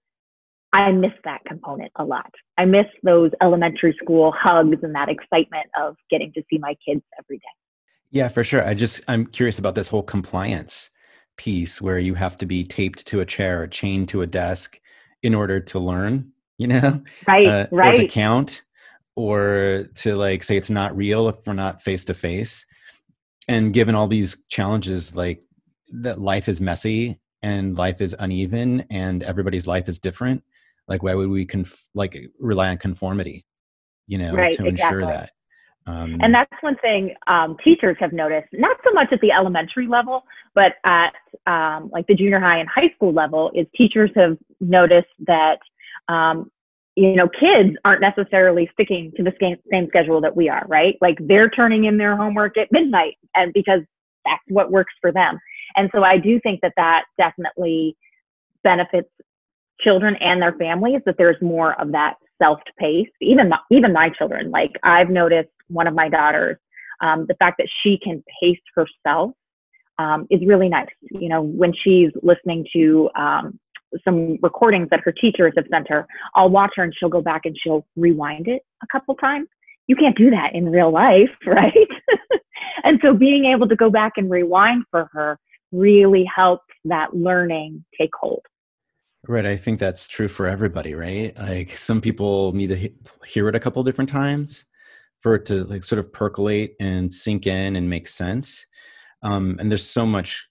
I 0.72 0.90
miss 0.90 1.12
that 1.25 1.44
component 1.46 1.92
a 1.96 2.04
lot. 2.04 2.31
I 2.58 2.64
miss 2.64 2.86
those 3.04 3.31
elementary 3.40 3.96
school 4.02 4.32
hugs 4.36 4.78
and 4.82 4.94
that 4.94 5.08
excitement 5.08 5.66
of 5.81 5.96
getting 6.10 6.32
to 6.32 6.42
see 6.50 6.58
my 6.58 6.75
kids 6.87 7.02
every 7.19 7.38
day. 7.38 7.44
Yeah, 8.10 8.28
for 8.28 8.42
sure. 8.42 8.66
I 8.66 8.75
just, 8.75 9.02
I'm 9.06 9.26
curious 9.26 9.58
about 9.58 9.76
this 9.76 9.88
whole 9.88 10.02
compliance 10.02 10.90
piece 11.37 11.80
where 11.80 11.98
you 11.98 12.14
have 12.14 12.37
to 12.38 12.46
be 12.46 12.64
taped 12.64 13.06
to 13.08 13.20
a 13.20 13.26
chair 13.26 13.62
or 13.62 13.66
chained 13.66 14.08
to 14.08 14.22
a 14.22 14.26
desk 14.26 14.80
in 15.22 15.34
order 15.34 15.60
to 15.60 15.78
learn, 15.78 16.32
you 16.58 16.69
know? 16.69 17.02
Right, 17.26 17.46
uh, 17.46 17.66
right. 17.70 17.98
Or 17.98 18.02
to 18.02 18.08
count 18.08 18.62
or 19.16 19.88
to 19.94 20.16
like 20.16 20.43
say 20.43 20.56
it's 20.56 20.70
not 20.70 20.96
real 20.96 21.28
if 21.28 21.37
we're 21.46 21.52
not 21.52 21.82
face 21.82 22.05
to 22.05 22.14
face 22.14 22.66
and 23.49 23.72
given 23.72 23.94
all 23.94 24.06
these 24.06 24.44
challenges 24.49 25.16
like 25.16 25.43
that 25.88 26.20
life 26.20 26.49
is 26.49 26.61
messy 26.61 27.20
and 27.43 27.76
life 27.76 28.00
is 28.00 28.16
uneven 28.19 28.84
and 28.90 29.22
everybody's 29.22 29.66
life 29.66 29.88
is 29.88 29.99
different 29.99 30.43
like 30.88 31.02
why 31.02 31.14
would 31.14 31.28
we 31.28 31.44
conf- 31.44 31.88
like 31.94 32.31
rely 32.38 32.69
on 32.70 32.78
conformity 32.78 33.44
you 34.06 34.19
know 34.19 34.32
right, 34.32 34.52
to 34.52 34.66
exactly. 34.66 35.02
ensure 35.02 35.06
that 35.06 35.30
um, 35.87 36.18
and 36.23 36.35
that's 36.35 36.50
one 36.62 36.76
thing 36.76 37.14
um, 37.26 37.56
teachers 37.62 37.97
have 38.00 38.12
noticed 38.12 38.49
not 38.52 38.78
so 38.83 38.90
much 38.92 39.09
at 39.12 39.21
the 39.21 39.30
elementary 39.30 39.87
level 39.87 40.25
but 40.54 40.73
at 40.85 41.12
um, 41.47 41.90
like 41.92 42.06
the 42.06 42.14
junior 42.14 42.40
high 42.40 42.59
and 42.59 42.68
high 42.68 42.90
school 42.97 43.12
level 43.12 43.50
is 43.54 43.66
teachers 43.76 44.11
have 44.16 44.37
noticed 44.61 45.06
that 45.26 45.59
um, 46.09 46.50
you 46.96 47.16
know, 47.16 47.28
kids 47.28 47.76
aren't 47.84 48.00
necessarily 48.00 48.70
sticking 48.72 49.12
to 49.16 49.22
the 49.22 49.32
same, 49.40 49.56
schedule 49.88 50.20
that 50.20 50.36
we 50.36 50.48
are, 50.48 50.64
right? 50.68 50.96
Like 51.00 51.18
they're 51.20 51.50
turning 51.50 51.84
in 51.84 51.98
their 51.98 52.16
homework 52.16 52.56
at 52.56 52.70
midnight 52.70 53.14
and 53.34 53.52
because 53.52 53.80
that's 54.24 54.42
what 54.48 54.70
works 54.70 54.94
for 55.00 55.10
them. 55.10 55.38
And 55.76 55.90
so 55.92 56.04
I 56.04 56.18
do 56.18 56.38
think 56.40 56.60
that 56.60 56.72
that 56.76 57.04
definitely 57.18 57.96
benefits 58.62 59.08
children 59.80 60.16
and 60.20 60.40
their 60.40 60.52
families 60.52 61.00
that 61.04 61.16
there's 61.18 61.40
more 61.42 61.78
of 61.80 61.90
that 61.92 62.14
self-paced. 62.40 63.10
Even 63.20 63.48
my, 63.48 63.58
even 63.70 63.92
my 63.92 64.08
children, 64.10 64.50
like 64.50 64.70
I've 64.84 65.10
noticed 65.10 65.50
one 65.68 65.86
of 65.86 65.94
my 65.94 66.08
daughters, 66.08 66.56
um, 67.00 67.26
the 67.28 67.34
fact 67.34 67.56
that 67.58 67.68
she 67.82 67.98
can 67.98 68.22
pace 68.40 68.60
herself 68.74 69.32
um, 69.98 70.26
is 70.30 70.40
really 70.46 70.68
nice. 70.68 70.88
You 71.10 71.28
know, 71.28 71.42
when 71.42 71.72
she's 71.74 72.10
listening 72.22 72.66
to 72.72 73.10
um, 73.16 73.58
some 74.04 74.38
recordings 74.42 74.88
that 74.90 75.00
her 75.04 75.12
teachers 75.12 75.52
have 75.56 75.66
sent 75.70 75.88
her, 75.88 76.06
I'll 76.34 76.50
watch 76.50 76.72
her 76.76 76.82
and 76.82 76.94
she'll 76.98 77.08
go 77.08 77.22
back 77.22 77.42
and 77.44 77.56
she'll 77.60 77.86
rewind 77.96 78.48
it 78.48 78.62
a 78.82 78.86
couple 78.90 79.14
times. 79.14 79.48
You 79.86 79.96
can't 79.96 80.16
do 80.16 80.30
that 80.30 80.54
in 80.54 80.70
real 80.70 80.90
life, 80.90 81.30
right? 81.46 81.88
and 82.84 82.98
so 83.02 83.14
being 83.14 83.44
able 83.46 83.68
to 83.68 83.76
go 83.76 83.90
back 83.90 84.12
and 84.16 84.30
rewind 84.30 84.84
for 84.90 85.08
her 85.12 85.38
really 85.72 86.24
helps 86.34 86.72
that 86.84 87.14
learning 87.14 87.84
take 87.98 88.10
hold. 88.18 88.42
Right. 89.26 89.46
I 89.46 89.56
think 89.56 89.80
that's 89.80 90.06
true 90.06 90.28
for 90.28 90.46
everybody, 90.46 90.94
right? 90.94 91.36
Like 91.38 91.76
some 91.76 92.00
people 92.00 92.52
need 92.52 92.68
to 92.68 92.90
hear 93.26 93.48
it 93.48 93.54
a 93.54 93.60
couple 93.60 93.82
different 93.82 94.10
times 94.10 94.66
for 95.20 95.36
it 95.36 95.46
to 95.46 95.64
like 95.64 95.82
sort 95.82 95.98
of 95.98 96.12
percolate 96.12 96.74
and 96.78 97.10
sink 97.10 97.46
in 97.46 97.76
and 97.76 97.88
make 97.88 98.06
sense. 98.06 98.66
Um, 99.22 99.56
and 99.58 99.70
there's 99.70 99.88
so 99.88 100.04
much 100.04 100.46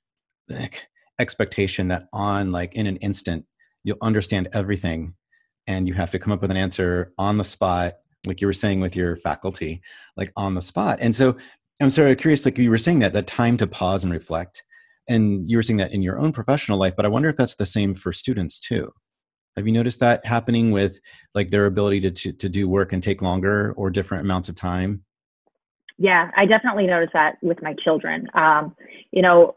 like, 0.49 0.87
expectation 1.19 1.87
that 1.89 2.07
on 2.13 2.51
like 2.51 2.73
in 2.75 2.87
an 2.87 2.97
instant 2.97 3.45
you'll 3.83 3.97
understand 4.01 4.49
everything 4.53 5.13
and 5.67 5.87
you 5.87 5.93
have 5.93 6.11
to 6.11 6.19
come 6.19 6.33
up 6.33 6.41
with 6.41 6.51
an 6.51 6.57
answer 6.57 7.13
on 7.17 7.37
the 7.37 7.43
spot 7.43 7.93
like 8.25 8.41
you 8.41 8.47
were 8.47 8.53
saying 8.53 8.79
with 8.79 8.95
your 8.95 9.15
faculty 9.15 9.81
like 10.17 10.31
on 10.35 10.55
the 10.55 10.61
spot 10.61 10.97
and 11.01 11.15
so 11.15 11.35
i'm 11.81 11.89
sort 11.89 12.09
of 12.09 12.17
curious 12.17 12.45
like 12.45 12.57
you 12.57 12.69
were 12.69 12.77
saying 12.77 12.99
that 12.99 13.13
that 13.13 13.27
time 13.27 13.57
to 13.57 13.67
pause 13.67 14.03
and 14.03 14.13
reflect 14.13 14.63
and 15.07 15.49
you 15.49 15.57
were 15.57 15.63
saying 15.63 15.77
that 15.77 15.93
in 15.93 16.01
your 16.01 16.19
own 16.19 16.31
professional 16.31 16.77
life 16.77 16.95
but 16.95 17.05
i 17.05 17.09
wonder 17.09 17.29
if 17.29 17.35
that's 17.35 17.55
the 17.55 17.65
same 17.65 17.93
for 17.93 18.11
students 18.11 18.59
too 18.59 18.91
Have 19.55 19.67
you 19.67 19.73
noticed 19.73 19.99
that 19.99 20.25
happening 20.25 20.71
with 20.71 20.99
like 21.35 21.51
their 21.51 21.67
ability 21.67 22.01
to, 22.01 22.11
to, 22.11 22.33
to 22.33 22.49
do 22.49 22.67
work 22.67 22.91
and 22.91 23.03
take 23.03 23.21
longer 23.21 23.73
or 23.77 23.91
different 23.91 24.23
amounts 24.25 24.49
of 24.49 24.55
time? 24.55 25.03
Yeah, 25.99 26.31
I 26.35 26.47
definitely 26.47 26.87
noticed 26.87 27.13
that 27.13 27.37
with 27.43 27.61
my 27.61 27.75
children. 27.83 28.27
Um, 28.33 28.75
you 29.11 29.21
know, 29.21 29.53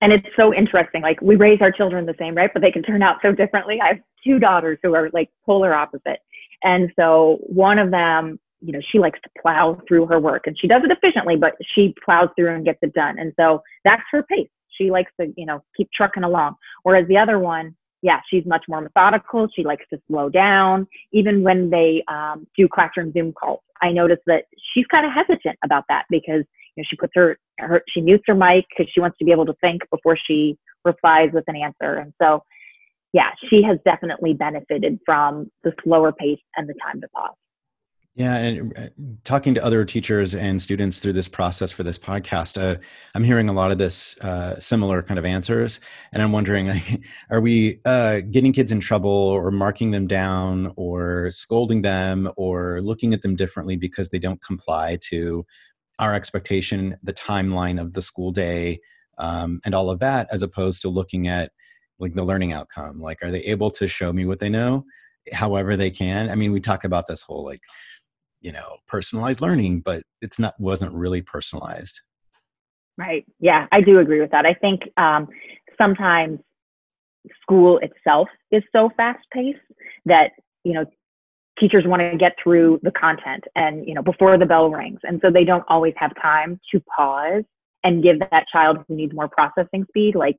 and 0.00 0.12
it's 0.12 0.26
so 0.36 0.54
interesting. 0.54 1.02
Like 1.02 1.20
we 1.20 1.36
raise 1.36 1.60
our 1.60 1.70
children 1.70 2.06
the 2.06 2.14
same, 2.18 2.34
right? 2.34 2.50
But 2.52 2.62
they 2.62 2.72
can 2.72 2.82
turn 2.82 3.02
out 3.02 3.18
so 3.22 3.32
differently. 3.32 3.80
I 3.80 3.88
have 3.88 3.98
two 4.24 4.38
daughters 4.38 4.78
who 4.82 4.94
are 4.94 5.10
like 5.12 5.30
polar 5.44 5.74
opposite. 5.74 6.20
And 6.62 6.90
so 6.96 7.38
one 7.42 7.78
of 7.78 7.90
them, 7.90 8.38
you 8.60 8.72
know, 8.72 8.80
she 8.90 8.98
likes 8.98 9.18
to 9.22 9.30
plow 9.40 9.80
through 9.88 10.06
her 10.06 10.20
work 10.20 10.46
and 10.46 10.56
she 10.58 10.66
does 10.66 10.82
it 10.84 10.90
efficiently, 10.90 11.36
but 11.36 11.54
she 11.74 11.94
plows 12.04 12.28
through 12.36 12.54
and 12.54 12.64
gets 12.64 12.78
it 12.82 12.92
done. 12.92 13.18
And 13.18 13.32
so 13.38 13.62
that's 13.84 14.02
her 14.10 14.22
pace. 14.22 14.48
She 14.68 14.90
likes 14.90 15.12
to, 15.20 15.32
you 15.36 15.46
know, 15.46 15.62
keep 15.76 15.90
trucking 15.92 16.24
along. 16.24 16.56
Whereas 16.82 17.06
the 17.08 17.18
other 17.18 17.38
one, 17.38 17.74
yeah, 18.02 18.20
she's 18.30 18.44
much 18.46 18.64
more 18.68 18.80
methodical. 18.80 19.48
She 19.54 19.62
likes 19.62 19.84
to 19.92 20.00
slow 20.08 20.30
down. 20.30 20.86
Even 21.12 21.42
when 21.42 21.68
they 21.68 22.02
um, 22.08 22.46
do 22.56 22.66
classroom 22.66 23.12
Zoom 23.12 23.32
calls, 23.32 23.60
I 23.82 23.92
notice 23.92 24.20
that 24.26 24.44
she's 24.72 24.86
kind 24.86 25.06
of 25.06 25.12
hesitant 25.12 25.58
about 25.64 25.84
that 25.88 26.04
because 26.08 26.44
know 26.80 26.84
she 26.88 26.96
puts 26.96 27.12
her, 27.14 27.38
her 27.58 27.82
she 27.88 28.00
mutes 28.00 28.24
her 28.26 28.34
mic 28.34 28.66
because 28.68 28.90
she 28.92 29.00
wants 29.00 29.18
to 29.18 29.24
be 29.24 29.32
able 29.32 29.46
to 29.46 29.54
think 29.60 29.82
before 29.90 30.16
she 30.26 30.56
replies 30.84 31.30
with 31.32 31.44
an 31.46 31.56
answer. 31.56 31.96
And 31.96 32.12
so, 32.20 32.42
yeah, 33.12 33.30
she 33.48 33.62
has 33.62 33.78
definitely 33.84 34.34
benefited 34.34 34.98
from 35.04 35.50
the 35.64 35.72
slower 35.82 36.12
pace 36.12 36.40
and 36.56 36.68
the 36.68 36.74
time 36.82 37.00
to 37.00 37.08
pause. 37.08 37.34
Yeah, 38.16 38.36
and 38.36 38.76
uh, 38.76 38.88
talking 39.22 39.54
to 39.54 39.64
other 39.64 39.84
teachers 39.84 40.34
and 40.34 40.60
students 40.60 40.98
through 40.98 41.12
this 41.12 41.28
process 41.28 41.70
for 41.70 41.84
this 41.84 41.96
podcast, 41.96 42.60
uh, 42.60 42.76
I'm 43.14 43.22
hearing 43.22 43.48
a 43.48 43.52
lot 43.52 43.70
of 43.70 43.78
this 43.78 44.18
uh, 44.18 44.58
similar 44.58 45.00
kind 45.00 45.16
of 45.16 45.24
answers, 45.24 45.80
and 46.12 46.20
I'm 46.20 46.32
wondering, 46.32 46.66
like, 46.68 47.02
are 47.30 47.40
we 47.40 47.80
uh, 47.84 48.20
getting 48.30 48.52
kids 48.52 48.72
in 48.72 48.80
trouble, 48.80 49.10
or 49.10 49.52
marking 49.52 49.92
them 49.92 50.08
down, 50.08 50.72
or 50.76 51.30
scolding 51.30 51.82
them, 51.82 52.28
or 52.36 52.80
looking 52.82 53.14
at 53.14 53.22
them 53.22 53.36
differently 53.36 53.76
because 53.76 54.08
they 54.08 54.18
don't 54.18 54.42
comply 54.42 54.98
to 55.08 55.46
our 56.00 56.14
expectation, 56.14 56.96
the 57.02 57.12
timeline 57.12 57.80
of 57.80 57.92
the 57.92 58.02
school 58.02 58.32
day, 58.32 58.80
um, 59.18 59.60
and 59.64 59.74
all 59.74 59.90
of 59.90 60.00
that, 60.00 60.26
as 60.32 60.42
opposed 60.42 60.82
to 60.82 60.88
looking 60.88 61.28
at 61.28 61.52
like 61.98 62.14
the 62.14 62.24
learning 62.24 62.52
outcome? 62.52 63.00
Like, 63.00 63.22
are 63.22 63.30
they 63.30 63.42
able 63.42 63.70
to 63.72 63.86
show 63.86 64.12
me 64.12 64.24
what 64.24 64.40
they 64.40 64.48
know, 64.48 64.84
however 65.32 65.76
they 65.76 65.90
can? 65.90 66.30
I 66.30 66.34
mean, 66.34 66.52
we 66.52 66.60
talk 66.60 66.84
about 66.84 67.06
this 67.06 67.22
whole 67.22 67.44
like 67.44 67.62
you 68.40 68.52
know 68.52 68.76
personalized 68.86 69.40
learning 69.40 69.80
but 69.80 70.02
it's 70.20 70.38
not 70.38 70.58
wasn't 70.58 70.92
really 70.92 71.22
personalized 71.22 72.00
right 72.96 73.24
yeah 73.38 73.66
i 73.72 73.80
do 73.80 73.98
agree 73.98 74.20
with 74.20 74.30
that 74.30 74.46
i 74.46 74.54
think 74.54 74.82
um, 74.96 75.28
sometimes 75.78 76.40
school 77.42 77.78
itself 77.78 78.28
is 78.50 78.62
so 78.74 78.90
fast 78.96 79.24
paced 79.32 79.58
that 80.06 80.30
you 80.64 80.72
know 80.72 80.84
teachers 81.60 81.84
want 81.86 82.00
to 82.00 82.16
get 82.16 82.32
through 82.42 82.80
the 82.82 82.90
content 82.90 83.44
and 83.54 83.86
you 83.86 83.94
know 83.94 84.02
before 84.02 84.38
the 84.38 84.46
bell 84.46 84.70
rings 84.70 84.98
and 85.04 85.20
so 85.22 85.30
they 85.30 85.44
don't 85.44 85.64
always 85.68 85.94
have 85.96 86.10
time 86.20 86.58
to 86.72 86.80
pause 86.96 87.44
and 87.84 88.02
give 88.02 88.18
that 88.18 88.44
child 88.52 88.78
who 88.88 88.96
needs 88.96 89.12
more 89.14 89.28
processing 89.28 89.84
speed 89.88 90.14
like 90.14 90.36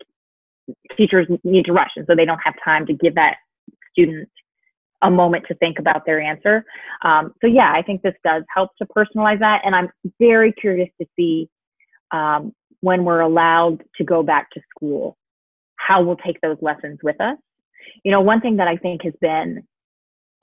teachers 0.98 1.28
need 1.44 1.66
to 1.66 1.74
rush 1.74 1.92
and 1.96 2.06
so 2.08 2.16
they 2.16 2.26
don't 2.26 2.40
have 2.44 2.56
time 2.64 2.86
to 2.86 2.94
give 2.94 3.16
that 3.16 3.36
student 3.92 4.28
a 5.02 5.10
moment 5.10 5.46
to 5.48 5.56
think 5.56 5.80
about 5.80 6.06
their 6.06 6.22
answer. 6.22 6.64
Um, 7.04 7.34
so 7.42 7.48
yeah, 7.48 7.74
I 7.76 7.82
think 7.82 8.02
this 8.02 8.14
does 8.24 8.44
help 8.54 8.70
to 8.78 8.86
personalize 8.86 9.40
that. 9.40 9.62
And 9.66 9.76
I'm 9.76 9.90
very 10.20 10.52
curious 10.54 10.90
to 11.00 11.08
see 11.16 11.50
um, 12.12 12.54
when 12.82 13.04
we're 13.04 13.22
allowed 13.22 13.84
to 13.98 14.04
go 14.04 14.24
back 14.24 14.52
to 14.52 14.62
school, 14.70 15.18
how 15.78 16.04
we'll 16.04 16.18
take 16.18 16.40
those 16.42 16.58
lessons 16.62 17.00
with 17.02 17.20
us. 17.20 17.38
You 18.04 18.12
know, 18.12 18.22
one 18.22 18.42
thing 18.42 18.58
that 18.58 18.68
I 18.68 18.78
think 18.78 19.04
has 19.04 19.14
been 19.22 19.64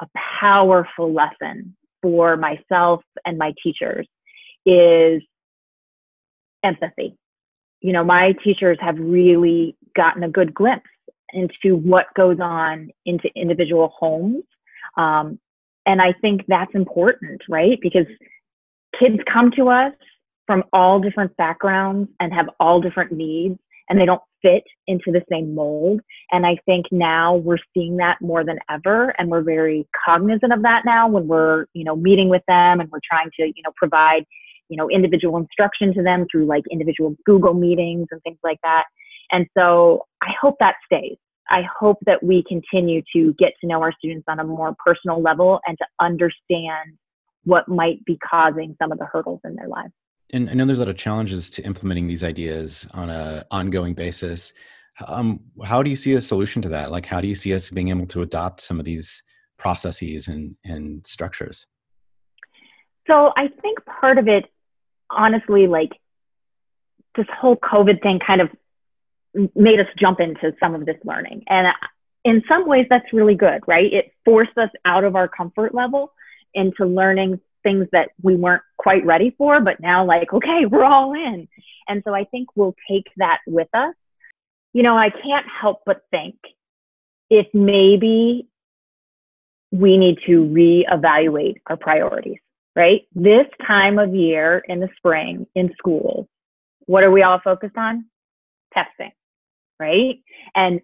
a 0.00 0.07
powerful 0.40 1.12
lesson 1.12 1.76
for 2.02 2.37
myself 2.37 3.02
and 3.25 3.38
my 3.38 3.52
teachers 3.62 4.07
is 4.64 5.23
empathy. 6.62 7.17
You 7.81 7.93
know, 7.93 8.05
my 8.05 8.35
teachers 8.45 8.78
have 8.81 8.99
really 8.99 9.76
gotten 9.97 10.23
a 10.23 10.28
good 10.28 10.55
glimpse 10.55 10.88
into 11.33 11.76
what 11.76 12.07
goes 12.17 12.38
on 12.40 12.90
into 13.05 13.28
individual 13.37 13.93
homes. 13.97 14.45
Um, 14.97 15.38
and 15.87 16.00
I 16.00 16.12
think 16.21 16.43
that's 16.49 16.75
important, 16.75 17.43
right? 17.49 17.78
Because 17.81 18.07
kids 18.99 19.19
come 19.33 19.50
to 19.52 19.69
us 19.69 19.93
from 20.47 20.64
all 20.73 21.00
different 21.00 21.37
backgrounds 21.37 22.11
and 22.21 22.33
have 22.33 22.49
all 22.59 22.81
different 22.81 23.12
needs 23.12 23.59
and 23.88 23.99
they 23.99 24.07
don't 24.07 24.23
fit 24.42 24.64
into 24.87 25.11
the 25.12 25.23
same 25.30 25.54
mold. 25.54 26.00
And 26.30 26.47
I 26.47 26.57
think 26.66 26.87
now 26.90 27.37
we're 27.37 27.59
seeing 27.75 27.97
that 27.99 28.18
more 28.21 28.45
than 28.45 28.59
ever. 28.71 29.14
And 29.18 29.30
we're 29.30 29.42
very 29.42 29.88
cognizant 30.04 30.52
of 30.52 30.62
that 30.62 30.83
now 30.85 31.09
when 31.09 31.26
we're, 31.26 31.66
you 31.75 31.85
know, 31.85 31.97
meeting 31.97 32.28
with 32.28 32.42
them 32.49 32.80
and 32.80 32.90
we're 32.90 33.00
trying 33.09 33.30
to, 33.38 33.47
you 33.47 33.62
know, 33.64 33.73
provide, 33.76 34.25
you 34.68 34.76
know, 34.76 34.88
individual 34.90 35.37
instruction 35.38 35.95
to 35.95 36.02
them 36.02 36.26
through 36.30 36.47
like 36.47 36.64
individual 36.71 37.16
Google 37.25 37.54
meetings 37.54 38.09
and 38.11 38.23
things 38.23 38.38
like 38.42 38.59
that. 38.62 38.85
And 39.30 39.47
so 39.57 40.07
I 40.23 40.33
hope 40.40 40.57
that 40.61 40.76
stays. 40.85 41.16
I 41.50 41.62
hope 41.78 41.99
that 42.04 42.23
we 42.23 42.45
continue 42.47 43.02
to 43.14 43.35
get 43.38 43.52
to 43.61 43.66
know 43.66 43.83
our 43.83 43.92
students 43.92 44.26
on 44.28 44.38
a 44.38 44.45
more 44.45 44.75
personal 44.85 45.23
level 45.23 45.61
and 45.66 45.78
to 45.78 45.87
understand 46.00 46.99
what 47.45 47.68
might 47.68 48.04
be 48.04 48.18
causing 48.18 48.76
some 48.80 48.92
of 48.92 48.99
the 48.99 49.07
hurdles 49.07 49.40
in 49.45 49.54
their 49.54 49.68
lives. 49.68 49.92
And 50.32 50.50
I 50.50 50.54
know 50.54 50.66
there's 50.66 50.78
a 50.78 50.82
lot 50.82 50.90
of 50.90 50.97
challenges 50.97 51.49
to 51.50 51.62
implementing 51.64 52.06
these 52.06 52.23
ideas 52.23 52.87
on 52.92 53.08
an 53.08 53.44
ongoing 53.50 53.94
basis. 53.94 54.52
Um, 55.06 55.40
how 55.64 55.82
do 55.82 55.90
you 55.90 55.97
see 55.97 56.14
a 56.14 56.20
solution 56.20 56.61
to 56.62 56.68
that? 56.70 56.90
Like, 56.90 57.06
how 57.06 57.20
do 57.20 57.28
you 57.28 57.35
see 57.35 57.54
us 57.54 57.70
being 57.70 57.88
able 57.88 58.06
to 58.06 58.23
adopt 58.23 58.61
some 58.61 58.78
of 58.78 58.85
these 58.85 59.23
processes 59.56 60.28
and, 60.28 60.56
and 60.64 61.06
structures? 61.06 61.66
So 63.06 63.32
I 63.37 63.49
think 63.62 63.78
part 64.00 64.18
of 64.18 64.28
it, 64.28 64.44
honestly, 65.11 65.66
like 65.66 65.92
this 67.16 67.26
whole 67.40 67.56
COVID 67.56 68.02
thing 68.02 68.20
kind 68.25 68.40
of 68.40 68.50
made 69.54 69.80
us 69.80 69.87
jump 69.99 70.20
into 70.20 70.54
some 70.61 70.75
of 70.75 70.85
this 70.85 70.97
learning. 71.04 71.44
And 71.49 71.68
in 72.25 72.42
some 72.49 72.66
ways, 72.66 72.87
that's 72.90 73.12
really 73.12 73.35
good, 73.35 73.62
right? 73.66 73.92
It 73.92 74.12
forced 74.25 74.56
us 74.58 74.70
out 74.85 75.04
of 75.04 75.16
our 75.16 75.28
comfort 75.28 75.75
level 75.75 76.12
into 76.54 76.85
learning 76.85 77.40
things 77.68 77.87
that 77.92 78.10
we 78.22 78.34
weren't 78.34 78.62
quite 78.78 79.04
ready 79.04 79.34
for, 79.37 79.60
but 79.60 79.80
now, 79.80 80.04
like, 80.04 80.32
okay, 80.32 80.64
we're 80.64 80.84
all 80.84 81.12
in. 81.12 81.48
And 81.87 82.02
so 82.06 82.14
I 82.14 82.25
think 82.25 82.48
we'll 82.56 82.75
take 82.90 83.06
that 83.18 83.40
with 83.46 83.68
us. 83.75 83.94
You 84.72 84.82
know, 84.82 84.96
I 84.96 85.10
can't 85.10 85.46
help 85.60 85.82
but 85.84 86.02
think 86.10 86.37
if 87.28 87.46
maybe 87.52 88.48
we 89.70 89.98
need 89.98 90.18
to 90.26 90.44
reevaluate 90.44 91.56
our 91.66 91.76
priorities, 91.76 92.38
right? 92.75 93.02
This 93.14 93.46
time 93.66 93.98
of 93.98 94.14
year 94.14 94.62
in 94.66 94.80
the 94.80 94.88
spring 94.96 95.46
in 95.54 95.75
schools, 95.76 96.26
what 96.87 97.04
are 97.04 97.10
we 97.10 97.22
all 97.22 97.40
focused 97.44 97.76
on? 97.76 98.06
Testing 98.72 99.12
right? 99.78 100.16
And 100.54 100.80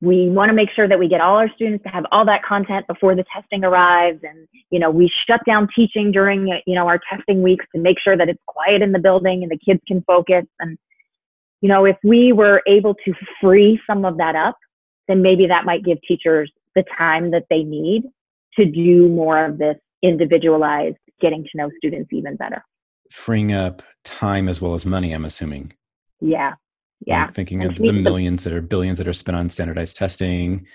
we 0.00 0.28
want 0.28 0.50
to 0.50 0.54
make 0.54 0.68
sure 0.74 0.86
that 0.86 0.98
we 0.98 1.08
get 1.08 1.20
all 1.20 1.36
our 1.36 1.48
students 1.54 1.82
to 1.82 1.88
have 1.88 2.04
all 2.12 2.24
that 2.26 2.42
content 2.42 2.86
before 2.86 3.14
the 3.14 3.24
testing 3.32 3.64
arrives 3.64 4.20
and 4.22 4.46
you 4.70 4.78
know 4.78 4.90
we 4.90 5.10
shut 5.26 5.40
down 5.46 5.66
teaching 5.74 6.12
during 6.12 6.46
you 6.66 6.74
know 6.74 6.86
our 6.86 7.00
testing 7.10 7.42
weeks 7.42 7.64
to 7.74 7.80
make 7.80 7.98
sure 7.98 8.16
that 8.16 8.28
it's 8.28 8.42
quiet 8.46 8.82
in 8.82 8.92
the 8.92 8.98
building 8.98 9.42
and 9.42 9.50
the 9.50 9.58
kids 9.58 9.80
can 9.88 10.02
focus. 10.02 10.44
And 10.60 10.78
you 11.60 11.68
know 11.68 11.84
if 11.84 11.96
we 12.04 12.32
were 12.32 12.62
able 12.66 12.94
to 12.94 13.14
free 13.40 13.80
some 13.86 14.04
of 14.04 14.18
that 14.18 14.36
up 14.36 14.56
then 15.06 15.22
maybe 15.22 15.46
that 15.46 15.64
might 15.64 15.84
give 15.84 15.98
teachers 16.06 16.52
the 16.74 16.84
time 16.96 17.30
that 17.30 17.44
they 17.48 17.62
need 17.62 18.02
to 18.56 18.66
do 18.66 19.08
more 19.08 19.42
of 19.42 19.56
this 19.56 19.76
individualized 20.02 20.98
getting 21.20 21.42
to 21.44 21.50
know 21.54 21.70
students 21.78 22.12
even 22.12 22.36
better. 22.36 22.62
Freeing 23.10 23.52
up 23.52 23.82
time 24.04 24.48
as 24.48 24.60
well 24.60 24.74
as 24.74 24.84
money 24.84 25.12
i'm 25.12 25.24
assuming. 25.24 25.72
Yeah 26.20 26.54
yeah. 27.06 27.22
like 27.22 27.30
thinking 27.32 27.64
of 27.64 27.76
the 27.76 27.92
millions 27.92 28.44
that 28.44 28.52
are 28.52 28.60
billions 28.60 28.98
that 28.98 29.08
are 29.08 29.12
spent 29.12 29.36
on 29.36 29.48
standardized 29.50 29.96
testing 29.96 30.66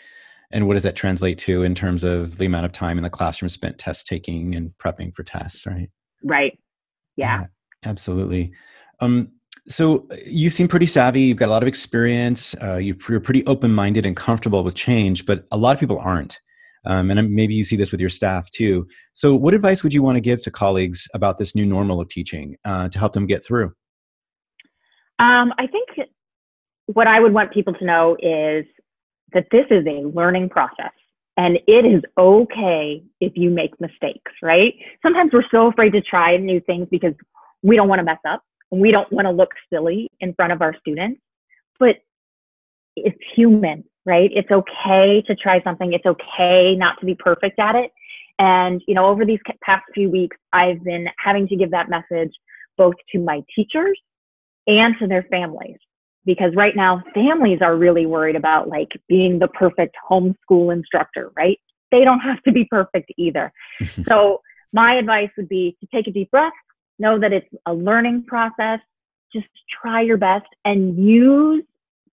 and 0.51 0.67
what 0.67 0.73
does 0.73 0.83
that 0.83 0.95
translate 0.95 1.39
to 1.39 1.63
in 1.63 1.73
terms 1.73 2.03
of 2.03 2.37
the 2.37 2.45
amount 2.45 2.65
of 2.65 2.71
time 2.71 2.97
in 2.97 3.03
the 3.03 3.09
classroom 3.09 3.49
spent 3.49 3.77
test 3.77 4.07
taking 4.07 4.55
and 4.55 4.71
prepping 4.77 5.13
for 5.13 5.23
tests 5.23 5.65
right? 5.65 5.89
Right. 6.23 6.57
Yeah, 7.15 7.41
yeah 7.41 7.47
absolutely. 7.85 8.53
Um, 8.99 9.31
so 9.67 10.07
uh, 10.11 10.15
you 10.25 10.49
seem 10.49 10.67
pretty 10.67 10.85
savvy 10.85 11.21
you've 11.21 11.37
got 11.37 11.49
a 11.49 11.51
lot 11.51 11.63
of 11.63 11.67
experience 11.67 12.55
uh, 12.61 12.77
you're 12.77 12.95
pretty 12.95 13.45
open-minded 13.45 14.05
and 14.05 14.15
comfortable 14.15 14.63
with 14.63 14.75
change 14.75 15.25
but 15.25 15.45
a 15.51 15.57
lot 15.57 15.73
of 15.73 15.79
people 15.79 15.99
aren't. 15.99 16.39
Um, 16.85 17.09
and 17.11 17.31
maybe 17.31 17.53
you 17.53 17.63
see 17.63 17.77
this 17.77 17.91
with 17.91 18.01
your 18.01 18.09
staff 18.09 18.49
too. 18.49 18.85
So 19.13 19.35
what 19.35 19.53
advice 19.53 19.83
would 19.83 19.93
you 19.93 20.03
want 20.03 20.17
to 20.17 20.21
give 20.21 20.41
to 20.41 20.51
colleagues 20.51 21.07
about 21.13 21.37
this 21.37 21.55
new 21.55 21.65
normal 21.65 22.01
of 22.01 22.09
teaching 22.09 22.57
uh, 22.65 22.89
to 22.89 22.99
help 22.99 23.13
them 23.13 23.25
get 23.25 23.45
through? 23.45 23.71
Um, 25.19 25.53
I 25.57 25.67
think 25.67 25.89
what 26.87 27.07
I 27.07 27.19
would 27.19 27.33
want 27.33 27.51
people 27.51 27.73
to 27.73 27.85
know 27.85 28.17
is 28.19 28.65
that 29.33 29.47
this 29.51 29.65
is 29.69 29.85
a 29.87 30.05
learning 30.13 30.49
process 30.49 30.91
and 31.37 31.57
it 31.67 31.85
is 31.85 32.01
okay 32.17 33.03
if 33.19 33.33
you 33.35 33.49
make 33.49 33.79
mistakes, 33.79 34.31
right? 34.41 34.75
Sometimes 35.01 35.31
we're 35.33 35.49
so 35.49 35.67
afraid 35.67 35.93
to 35.93 36.01
try 36.01 36.37
new 36.37 36.59
things 36.61 36.87
because 36.91 37.13
we 37.61 37.75
don't 37.75 37.87
want 37.87 37.99
to 37.99 38.03
mess 38.03 38.19
up 38.27 38.43
and 38.71 38.81
we 38.81 38.91
don't 38.91 39.11
want 39.11 39.25
to 39.25 39.31
look 39.31 39.51
silly 39.71 40.11
in 40.19 40.33
front 40.35 40.53
of 40.53 40.61
our 40.61 40.75
students, 40.81 41.19
but 41.79 41.97
it's 42.95 43.17
human 43.35 43.83
right? 44.05 44.29
It's 44.33 44.51
okay 44.51 45.21
to 45.27 45.35
try 45.35 45.61
something. 45.63 45.93
It's 45.93 46.05
okay 46.05 46.75
not 46.75 46.99
to 46.99 47.05
be 47.05 47.15
perfect 47.15 47.59
at 47.59 47.75
it. 47.75 47.91
And, 48.39 48.81
you 48.87 48.95
know, 48.95 49.05
over 49.05 49.25
these 49.25 49.39
past 49.61 49.83
few 49.93 50.09
weeks, 50.09 50.35
I've 50.51 50.83
been 50.83 51.07
having 51.17 51.47
to 51.49 51.55
give 51.55 51.71
that 51.71 51.89
message 51.89 52.33
both 52.77 52.95
to 53.11 53.19
my 53.19 53.43
teachers 53.55 53.99
and 54.67 54.95
to 54.99 55.07
their 55.07 55.23
families. 55.23 55.77
Because 56.25 56.55
right 56.55 56.75
now, 56.75 57.03
families 57.13 57.59
are 57.61 57.75
really 57.75 58.05
worried 58.05 58.35
about 58.35 58.69
like 58.69 58.89
being 59.09 59.39
the 59.39 59.49
perfect 59.49 59.95
homeschool 60.09 60.71
instructor, 60.71 61.31
right? 61.35 61.59
They 61.91 62.03
don't 62.03 62.21
have 62.21 62.41
to 62.43 62.51
be 62.51 62.65
perfect 62.65 63.11
either. 63.17 63.51
so, 64.07 64.41
my 64.71 64.95
advice 64.95 65.29
would 65.37 65.49
be 65.49 65.77
to 65.81 65.87
take 65.93 66.07
a 66.07 66.11
deep 66.11 66.31
breath, 66.31 66.53
know 66.97 67.19
that 67.19 67.31
it's 67.31 67.47
a 67.67 67.73
learning 67.73 68.25
process, 68.25 68.79
just 69.31 69.47
try 69.81 70.01
your 70.01 70.17
best 70.17 70.47
and 70.65 70.97
use 70.97 71.63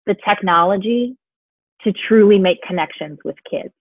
the 0.07 0.17
technology 0.27 1.17
to 1.83 1.93
truly 1.93 2.39
make 2.39 2.63
connections 2.63 3.19
with 3.25 3.37
kids. 3.51 3.73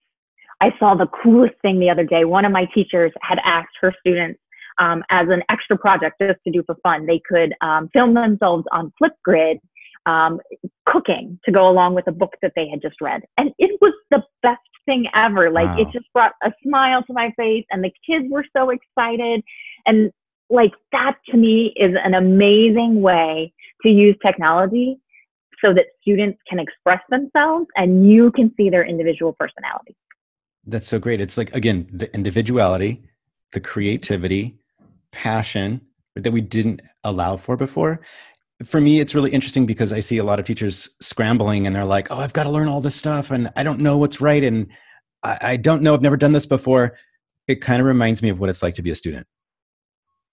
I 0.60 0.72
saw 0.78 0.94
the 0.94 1.06
coolest 1.06 1.54
thing 1.62 1.78
the 1.78 1.90
other 1.90 2.04
day. 2.04 2.24
One 2.24 2.44
of 2.44 2.52
my 2.52 2.66
teachers 2.74 3.12
had 3.20 3.38
asked 3.44 3.76
her 3.80 3.94
students 4.00 4.40
um, 4.78 5.02
as 5.10 5.28
an 5.28 5.42
extra 5.48 5.76
project 5.76 6.16
just 6.20 6.38
to 6.44 6.50
do 6.50 6.62
for 6.64 6.76
fun. 6.82 7.06
They 7.06 7.20
could 7.28 7.54
um, 7.60 7.88
film 7.92 8.14
themselves 8.14 8.64
on 8.72 8.92
Flipgrid 9.00 9.58
um, 10.06 10.40
cooking 10.86 11.38
to 11.44 11.52
go 11.52 11.68
along 11.68 11.94
with 11.94 12.06
a 12.06 12.12
book 12.12 12.34
that 12.42 12.52
they 12.56 12.68
had 12.68 12.80
just 12.80 13.00
read. 13.00 13.22
And 13.36 13.50
it 13.58 13.78
was 13.80 13.92
the 14.10 14.22
best 14.42 14.60
thing 14.86 15.06
ever. 15.14 15.50
Like 15.50 15.76
wow. 15.76 15.78
it 15.80 15.92
just 15.92 16.06
brought 16.12 16.32
a 16.42 16.52
smile 16.62 17.02
to 17.04 17.12
my 17.12 17.32
face 17.36 17.64
and 17.70 17.84
the 17.84 17.90
kids 18.08 18.26
were 18.30 18.44
so 18.56 18.70
excited. 18.70 19.42
And 19.84 20.10
like 20.48 20.72
that 20.92 21.16
to 21.30 21.36
me 21.36 21.74
is 21.76 21.94
an 22.02 22.14
amazing 22.14 23.02
way 23.02 23.52
to 23.82 23.88
use 23.88 24.16
technology 24.24 24.98
so 25.64 25.74
that 25.74 25.86
students 26.00 26.38
can 26.48 26.60
express 26.60 27.00
themselves 27.10 27.66
and 27.76 28.10
you 28.10 28.30
can 28.30 28.52
see 28.56 28.70
their 28.70 28.84
individual 28.84 29.34
personality. 29.38 29.96
That's 30.64 30.86
so 30.86 30.98
great. 30.98 31.20
It's 31.20 31.38
like, 31.38 31.54
again, 31.54 31.88
the 31.92 32.12
individuality, 32.14 33.02
the 33.52 33.60
creativity, 33.60 34.58
passion 35.12 35.80
that 36.14 36.32
we 36.32 36.40
didn't 36.40 36.82
allow 37.04 37.36
for 37.36 37.56
before. 37.56 38.00
For 38.64 38.80
me, 38.80 39.00
it's 39.00 39.14
really 39.14 39.32
interesting 39.32 39.66
because 39.66 39.92
I 39.92 40.00
see 40.00 40.18
a 40.18 40.24
lot 40.24 40.38
of 40.38 40.46
teachers 40.46 40.88
scrambling 41.00 41.66
and 41.66 41.76
they're 41.76 41.84
like, 41.84 42.10
oh, 42.10 42.18
I've 42.18 42.32
got 42.32 42.44
to 42.44 42.50
learn 42.50 42.68
all 42.68 42.80
this 42.80 42.94
stuff 42.94 43.30
and 43.30 43.52
I 43.54 43.62
don't 43.62 43.80
know 43.80 43.98
what's 43.98 44.20
right. 44.20 44.42
And 44.42 44.68
I, 45.22 45.38
I 45.42 45.56
don't 45.56 45.82
know, 45.82 45.92
I've 45.92 46.02
never 46.02 46.16
done 46.16 46.32
this 46.32 46.46
before. 46.46 46.96
It 47.48 47.60
kind 47.60 47.80
of 47.80 47.86
reminds 47.86 48.22
me 48.22 48.30
of 48.30 48.40
what 48.40 48.48
it's 48.48 48.62
like 48.62 48.74
to 48.74 48.82
be 48.82 48.90
a 48.90 48.94
student. 48.94 49.26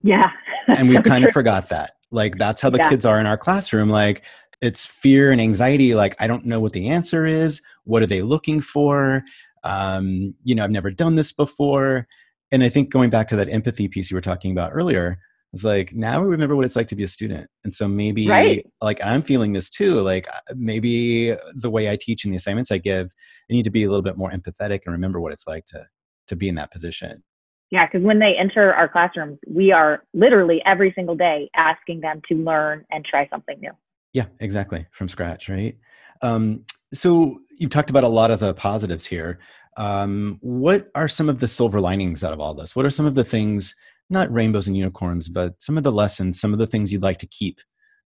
Yeah. 0.01 0.29
and 0.67 0.87
we 0.87 1.01
kind 1.01 1.25
of 1.25 1.31
forgot 1.31 1.69
that. 1.69 1.95
Like, 2.11 2.37
that's 2.37 2.61
how 2.61 2.69
the 2.69 2.77
yeah. 2.77 2.89
kids 2.89 3.05
are 3.05 3.19
in 3.19 3.25
our 3.25 3.37
classroom. 3.37 3.89
Like, 3.89 4.23
it's 4.63 4.85
fear 4.85 5.29
and 5.29 5.41
anxiety 5.41 5.93
like 5.93 6.15
i 6.19 6.25
don't 6.25 6.45
know 6.45 6.59
what 6.59 6.71
the 6.71 6.87
answer 6.87 7.25
is 7.25 7.61
what 7.83 8.01
are 8.01 8.07
they 8.07 8.21
looking 8.21 8.61
for 8.61 9.21
um, 9.65 10.33
you 10.43 10.55
know 10.55 10.63
i've 10.63 10.71
never 10.71 10.89
done 10.89 11.15
this 11.15 11.31
before 11.33 12.07
and 12.51 12.63
i 12.63 12.69
think 12.69 12.89
going 12.89 13.09
back 13.09 13.27
to 13.27 13.35
that 13.35 13.49
empathy 13.49 13.87
piece 13.87 14.09
you 14.09 14.15
were 14.15 14.21
talking 14.21 14.51
about 14.51 14.71
earlier 14.73 15.19
it's 15.53 15.63
like 15.63 15.93
now 15.93 16.21
we 16.21 16.27
remember 16.27 16.55
what 16.55 16.65
it's 16.65 16.75
like 16.75 16.87
to 16.87 16.95
be 16.95 17.03
a 17.03 17.07
student 17.07 17.49
and 17.63 17.73
so 17.73 17.87
maybe 17.87 18.27
right. 18.27 18.65
like 18.81 18.99
i'm 19.03 19.21
feeling 19.21 19.53
this 19.53 19.69
too 19.69 20.01
like 20.01 20.27
uh, 20.27 20.53
maybe 20.55 21.35
the 21.55 21.69
way 21.69 21.89
i 21.89 21.95
teach 21.95 22.25
and 22.25 22.33
the 22.33 22.37
assignments 22.37 22.71
i 22.71 22.77
give 22.77 23.13
i 23.49 23.53
need 23.53 23.63
to 23.63 23.71
be 23.71 23.83
a 23.83 23.89
little 23.89 24.03
bit 24.03 24.17
more 24.17 24.31
empathetic 24.31 24.81
and 24.85 24.93
remember 24.93 25.19
what 25.19 25.31
it's 25.31 25.47
like 25.47 25.65
to 25.65 25.85
to 26.27 26.35
be 26.35 26.49
in 26.49 26.55
that 26.55 26.71
position 26.71 27.23
yeah 27.69 27.85
because 27.85 28.03
when 28.03 28.19
they 28.19 28.35
enter 28.35 28.73
our 28.73 28.89
classrooms 28.89 29.37
we 29.47 29.71
are 29.71 30.03
literally 30.13 30.61
every 30.65 30.91
single 30.95 31.15
day 31.15 31.49
asking 31.55 32.01
them 32.01 32.21
to 32.27 32.35
learn 32.35 32.83
and 32.91 33.05
try 33.05 33.27
something 33.29 33.59
new 33.59 33.71
yeah, 34.13 34.25
exactly. 34.39 34.85
From 34.91 35.09
scratch, 35.09 35.49
right? 35.49 35.75
Um, 36.21 36.65
so 36.93 37.41
you've 37.57 37.71
talked 37.71 37.89
about 37.89 38.03
a 38.03 38.09
lot 38.09 38.31
of 38.31 38.39
the 38.39 38.53
positives 38.53 39.05
here. 39.05 39.39
Um, 39.75 40.37
what 40.41 40.89
are 40.93 41.07
some 41.07 41.29
of 41.29 41.39
the 41.39 41.47
silver 41.47 41.81
linings 41.81 42.23
out 42.23 42.31
of 42.31 42.39
all 42.39 42.53
this? 42.53 42.75
What 42.75 42.85
are 42.85 42.91
some 42.91 43.07
of 43.07 43.15
the 43.15 43.23
things, 43.23 43.75
not 44.09 44.31
rainbows 44.31 44.67
and 44.67 44.77
unicorns, 44.77 45.29
but 45.29 45.61
some 45.61 45.77
of 45.77 45.83
the 45.83 45.91
lessons, 45.91 46.39
some 46.39 46.53
of 46.53 46.59
the 46.59 46.67
things 46.67 46.91
you'd 46.91 47.03
like 47.03 47.17
to 47.19 47.27
keep 47.27 47.59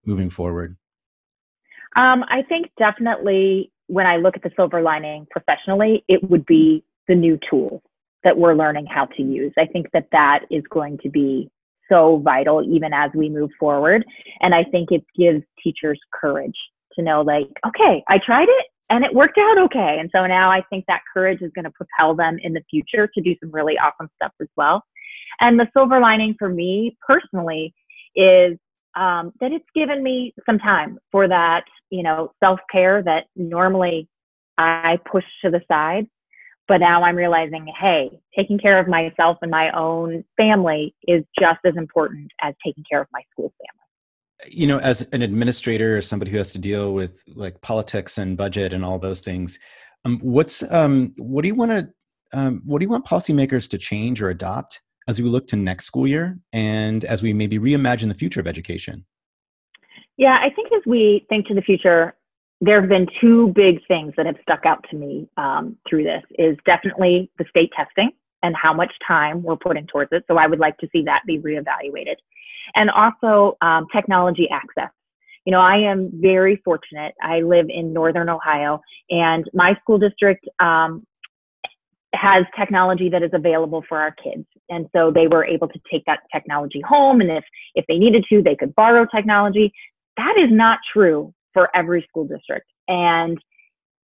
moving 0.06 0.30
forward? 0.30 0.78
Um, 1.96 2.24
I 2.30 2.44
think 2.48 2.68
definitely 2.78 3.72
when 3.88 4.06
I 4.06 4.18
look 4.18 4.36
at 4.36 4.44
the 4.44 4.52
silver 4.56 4.82
lining 4.82 5.26
professionally, 5.32 6.04
it 6.08 6.30
would 6.30 6.46
be 6.46 6.84
the 7.08 7.16
new 7.16 7.40
tools 7.50 7.82
that 8.24 8.38
we're 8.38 8.54
learning 8.54 8.86
how 8.86 9.06
to 9.06 9.24
use. 9.24 9.54
I 9.58 9.66
think 9.66 9.88
that 9.94 10.08
that 10.12 10.46
is 10.52 10.64
going 10.70 10.98
to 11.04 11.10
be 11.10 11.50
so 11.90 12.18
vital 12.18 12.64
even 12.64 12.94
as 12.94 13.10
we 13.16 13.30
move 13.30 13.50
forward. 13.60 14.04
And 14.42 14.54
I 14.54 14.64
think 14.66 14.92
it 14.92 15.04
gives 15.18 15.44
teachers 15.64 16.00
courage 16.14 16.58
to 16.94 17.02
know, 17.02 17.22
like, 17.22 17.48
okay, 17.66 18.04
I 18.10 18.20
tried 18.24 18.50
it 18.50 18.66
and 18.90 19.06
it 19.06 19.14
worked 19.14 19.38
out 19.38 19.58
okay. 19.58 19.98
And 20.00 20.10
so 20.14 20.26
now 20.26 20.52
I 20.52 20.62
think 20.70 20.86
that 20.88 21.02
courage 21.14 21.42
is 21.42 21.52
going 21.56 21.66
to 21.66 21.72
propel 21.72 22.16
them 22.16 22.38
in 22.42 22.54
the 22.54 22.64
future 22.70 23.08
to 23.08 23.22
do 23.22 23.36
some 23.42 23.52
really 23.52 23.78
awesome 23.78 24.10
stuff 24.16 24.34
as 24.42 24.48
well. 24.58 24.84
And 25.40 25.60
the 25.60 25.68
silver 25.76 26.00
lining 26.00 26.36
for 26.38 26.50
me 26.50 26.98
personally 27.06 27.74
is 28.16 28.58
um, 28.96 29.32
that 29.40 29.52
it's 29.52 29.66
given 29.76 30.02
me 30.02 30.34
some 30.46 30.58
time 30.58 30.98
for 31.12 31.28
that, 31.28 31.64
you 31.90 32.04
know, 32.04 32.32
self 32.44 32.60
care 32.72 33.04
that 33.04 33.26
normally 33.36 34.08
I 34.58 34.98
push 35.06 35.26
to 35.44 35.52
the 35.52 35.62
side 35.68 36.08
but 36.68 36.78
now 36.78 37.04
I'm 37.04 37.16
realizing, 37.16 37.66
hey, 37.80 38.10
taking 38.36 38.60
care 38.60 38.80
of 38.80 38.88
myself 38.88 39.38
and 39.42 39.50
my 39.50 39.72
own 39.72 40.24
family 40.36 40.94
is 41.08 41.24
just 41.40 41.60
as 41.66 41.76
important 41.78 42.32
as 42.42 42.54
taking 42.66 42.84
care 42.90 43.02
of 43.02 43.08
my 43.14 43.22
school 43.32 43.54
family. 43.58 44.56
You 44.56 44.68
know, 44.68 44.78
as 44.80 45.02
an 45.14 45.22
administrator 45.22 45.98
or 45.98 46.02
somebody 46.02 46.32
who 46.32 46.38
has 46.38 46.52
to 46.52 46.60
deal 46.60 46.94
with 46.94 47.24
like 47.28 47.62
politics 47.62 48.18
and 48.18 48.38
budget 48.38 48.74
and 48.74 48.84
all 48.84 49.00
those 49.00 49.22
things, 49.22 49.60
um, 50.06 50.20
what's 50.20 50.70
um, 50.72 51.14
what 51.18 51.42
do 51.42 51.48
you 51.48 51.56
want 51.56 51.72
to 51.72 51.90
um, 52.38 52.62
what 52.66 52.80
do 52.80 52.86
you 52.86 52.90
want 52.90 53.06
policymakers 53.06 53.70
to 53.70 53.78
change 53.78 54.22
or 54.22 54.30
adopt 54.30 54.82
as 55.08 55.22
we 55.22 55.30
look 55.30 55.48
to 55.48 55.56
next 55.56 55.86
school 55.86 56.08
year 56.08 56.38
and 56.54 57.06
as 57.06 57.24
we 57.24 57.34
maybe 57.34 57.58
reimagine 57.58 58.08
the 58.10 58.14
future 58.14 58.40
of 58.40 58.48
education? 58.48 59.06
Yeah, 60.18 60.38
I 60.42 60.50
think 60.50 60.72
as 60.74 60.82
we 60.86 61.26
think 61.30 61.48
to 61.48 61.54
the 61.54 61.62
future, 61.62 62.16
there 62.60 62.80
have 62.82 62.90
been 62.90 63.08
two 63.22 63.50
big 63.50 63.80
things 63.88 64.14
that 64.18 64.26
have 64.26 64.36
stuck 64.42 64.66
out 64.66 64.84
to 64.90 64.98
me 64.98 65.30
um, 65.38 65.78
through 65.88 66.04
this 66.04 66.24
is 66.40 66.58
definitely 66.66 67.32
the 67.38 67.46
state 67.50 67.72
testing 67.76 68.10
and 68.44 68.56
how 68.56 68.74
much 68.74 68.92
time 69.08 69.44
we're 69.44 69.56
putting 69.56 69.86
towards 69.88 70.12
it. 70.12 70.24
So 70.28 70.38
I 70.38 70.48
would 70.48 70.60
like 70.60 70.78
to 70.80 70.88
see 70.92 71.04
that 71.04 71.22
be 71.26 71.40
reevaluated. 71.40 72.16
And 72.76 72.90
also 72.90 73.58
um, 73.62 73.86
technology 73.94 74.48
access. 74.52 74.92
You 75.46 75.52
know, 75.52 75.62
I 75.62 75.78
am 75.78 76.12
very 76.14 76.62
fortunate. 76.66 77.14
I 77.22 77.40
live 77.40 77.68
in 77.70 77.94
Northern 77.94 78.28
Ohio, 78.28 78.82
and 79.10 79.50
my 79.54 79.78
school 79.82 79.98
district 79.98 80.46
um, 80.60 81.08
has 82.18 82.46
technology 82.58 83.10
that 83.10 83.24
is 83.24 83.32
available 83.34 83.84
for 83.88 84.00
our 84.00 84.12
kids. 84.12 84.46
And 84.70 84.88
so 84.96 85.12
they 85.12 85.28
were 85.28 85.46
able 85.46 85.68
to 85.68 85.80
take 85.92 86.04
that 86.06 86.20
technology 86.34 86.82
home, 86.82 87.22
and 87.22 87.32
if, 87.32 87.44
if 87.76 87.86
they 87.88 87.98
needed 87.98 88.26
to, 88.30 88.42
they 88.42 88.56
could 88.56 88.76
borrow 88.76 89.06
technology. 89.06 89.72
That 90.18 90.36
is 90.38 90.50
not 90.52 90.80
true 90.92 91.34
for 91.54 91.70
every 91.76 92.06
school 92.10 92.28
district. 92.28 92.68
And 92.88 93.38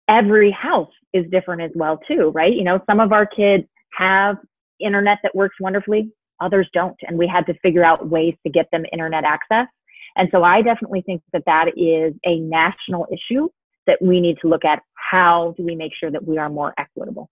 every 0.07 0.51
house 0.51 0.91
is 1.13 1.25
different 1.31 1.61
as 1.61 1.71
well 1.75 1.97
too, 2.07 2.31
right? 2.33 2.53
You 2.53 2.63
know, 2.63 2.81
some 2.89 2.99
of 2.99 3.11
our 3.11 3.25
kids 3.25 3.65
have 3.93 4.37
internet 4.79 5.19
that 5.23 5.35
works 5.35 5.55
wonderfully, 5.59 6.11
others 6.39 6.67
don't, 6.73 6.97
and 7.07 7.17
we 7.17 7.27
had 7.27 7.45
to 7.45 7.53
figure 7.59 7.83
out 7.83 8.09
ways 8.09 8.33
to 8.45 8.51
get 8.51 8.67
them 8.71 8.85
internet 8.91 9.23
access. 9.23 9.67
And 10.15 10.29
so 10.31 10.43
I 10.43 10.61
definitely 10.61 11.01
think 11.01 11.21
that 11.33 11.43
that 11.45 11.69
is 11.77 12.13
a 12.25 12.39
national 12.39 13.07
issue 13.11 13.49
that 13.87 14.01
we 14.01 14.19
need 14.19 14.37
to 14.41 14.47
look 14.47 14.65
at 14.65 14.81
how 14.93 15.53
do 15.57 15.63
we 15.63 15.75
make 15.75 15.91
sure 15.99 16.11
that 16.11 16.25
we 16.25 16.37
are 16.37 16.49
more 16.49 16.73
equitable. 16.77 17.29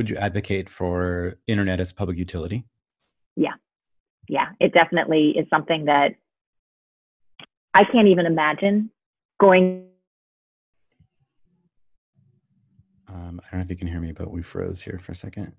Would 0.00 0.08
you 0.08 0.16
advocate 0.16 0.70
for 0.70 1.36
internet 1.46 1.78
as 1.78 1.92
public 1.92 2.16
utility? 2.16 2.64
Yeah. 3.36 3.52
Yeah, 4.30 4.46
it 4.58 4.72
definitely 4.72 5.34
is 5.36 5.46
something 5.50 5.84
that 5.84 6.14
I 7.74 7.84
can't 7.84 8.08
even 8.08 8.24
imagine 8.24 8.90
going. 9.38 9.88
Um, 13.08 13.42
I 13.44 13.50
don't 13.50 13.60
know 13.60 13.64
if 13.64 13.68
you 13.68 13.76
can 13.76 13.88
hear 13.88 14.00
me, 14.00 14.12
but 14.12 14.30
we 14.30 14.40
froze 14.40 14.80
here 14.80 14.98
for 15.04 15.12
a 15.12 15.14
second. 15.14 15.52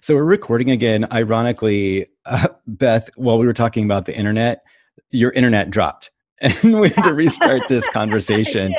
So 0.00 0.16
we're 0.16 0.24
recording 0.24 0.72
again. 0.72 1.06
Ironically, 1.12 2.08
uh, 2.26 2.48
Beth, 2.66 3.10
while 3.14 3.38
we 3.38 3.46
were 3.46 3.52
talking 3.52 3.84
about 3.84 4.06
the 4.06 4.16
internet, 4.16 4.64
your 5.12 5.30
internet 5.30 5.70
dropped, 5.70 6.10
and 6.40 6.80
we 6.80 6.88
had 6.88 7.04
to 7.04 7.14
restart 7.14 7.68
this 7.68 7.86
conversation. 7.92 8.74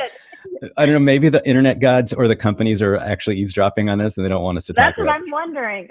I 0.76 0.86
don't 0.86 0.92
know. 0.92 0.98
Maybe 0.98 1.28
the 1.28 1.46
internet 1.48 1.80
gods 1.80 2.12
or 2.12 2.28
the 2.28 2.36
companies 2.36 2.82
are 2.82 2.96
actually 2.96 3.36
eavesdropping 3.36 3.88
on 3.88 3.98
this, 3.98 4.16
and 4.16 4.24
they 4.24 4.28
don't 4.28 4.42
want 4.42 4.58
us 4.58 4.66
to 4.66 4.72
That's 4.72 4.96
talk. 4.96 5.06
That's 5.06 5.30
what 5.30 5.44
I'm 5.44 5.52
wondering. 5.54 5.88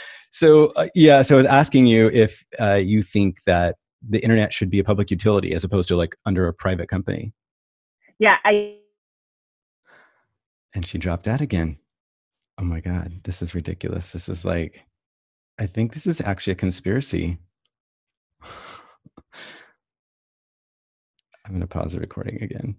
so 0.30 0.66
uh, 0.76 0.88
yeah, 0.94 1.22
so 1.22 1.36
I 1.36 1.38
was 1.38 1.46
asking 1.46 1.86
you 1.86 2.08
if 2.08 2.44
uh, 2.58 2.74
you 2.74 3.02
think 3.02 3.42
that 3.44 3.76
the 4.08 4.22
internet 4.22 4.52
should 4.52 4.70
be 4.70 4.78
a 4.78 4.84
public 4.84 5.10
utility 5.10 5.52
as 5.52 5.64
opposed 5.64 5.88
to 5.88 5.96
like 5.96 6.16
under 6.24 6.46
a 6.46 6.54
private 6.54 6.88
company. 6.88 7.32
Yeah, 8.18 8.36
I. 8.44 8.76
And 10.74 10.86
she 10.86 10.98
dropped 10.98 11.26
out 11.26 11.40
again. 11.40 11.78
Oh 12.58 12.64
my 12.64 12.80
God, 12.80 13.20
this 13.24 13.42
is 13.42 13.54
ridiculous. 13.54 14.12
This 14.12 14.28
is 14.28 14.44
like, 14.44 14.84
I 15.58 15.66
think 15.66 15.92
this 15.92 16.06
is 16.06 16.20
actually 16.20 16.52
a 16.52 16.56
conspiracy. 16.56 17.38
I'm 21.44 21.52
going 21.52 21.60
to 21.60 21.66
pause 21.66 21.92
the 21.92 22.00
recording 22.00 22.42
again. 22.42 22.76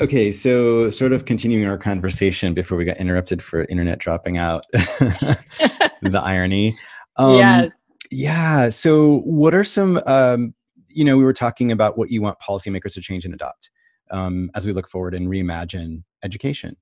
Okay, 0.00 0.32
so 0.32 0.88
sort 0.88 1.12
of 1.12 1.26
continuing 1.26 1.66
our 1.66 1.76
conversation 1.76 2.54
before 2.54 2.78
we 2.78 2.86
got 2.86 2.96
interrupted 2.96 3.42
for 3.42 3.64
internet 3.64 3.98
dropping 3.98 4.38
out, 4.38 4.64
the 4.72 6.20
irony. 6.22 6.76
Um, 7.16 7.36
yes. 7.36 7.84
Yeah. 8.10 8.70
So, 8.70 9.18
what 9.22 9.52
are 9.52 9.64
some, 9.64 10.00
um, 10.06 10.54
you 10.88 11.04
know, 11.04 11.18
we 11.18 11.24
were 11.24 11.34
talking 11.34 11.70
about 11.70 11.98
what 11.98 12.10
you 12.10 12.22
want 12.22 12.38
policymakers 12.38 12.94
to 12.94 13.02
change 13.02 13.26
and 13.26 13.34
adopt 13.34 13.68
um, 14.10 14.50
as 14.54 14.64
we 14.64 14.72
look 14.72 14.88
forward 14.88 15.12
and 15.12 15.28
reimagine 15.28 16.04
education. 16.22 16.76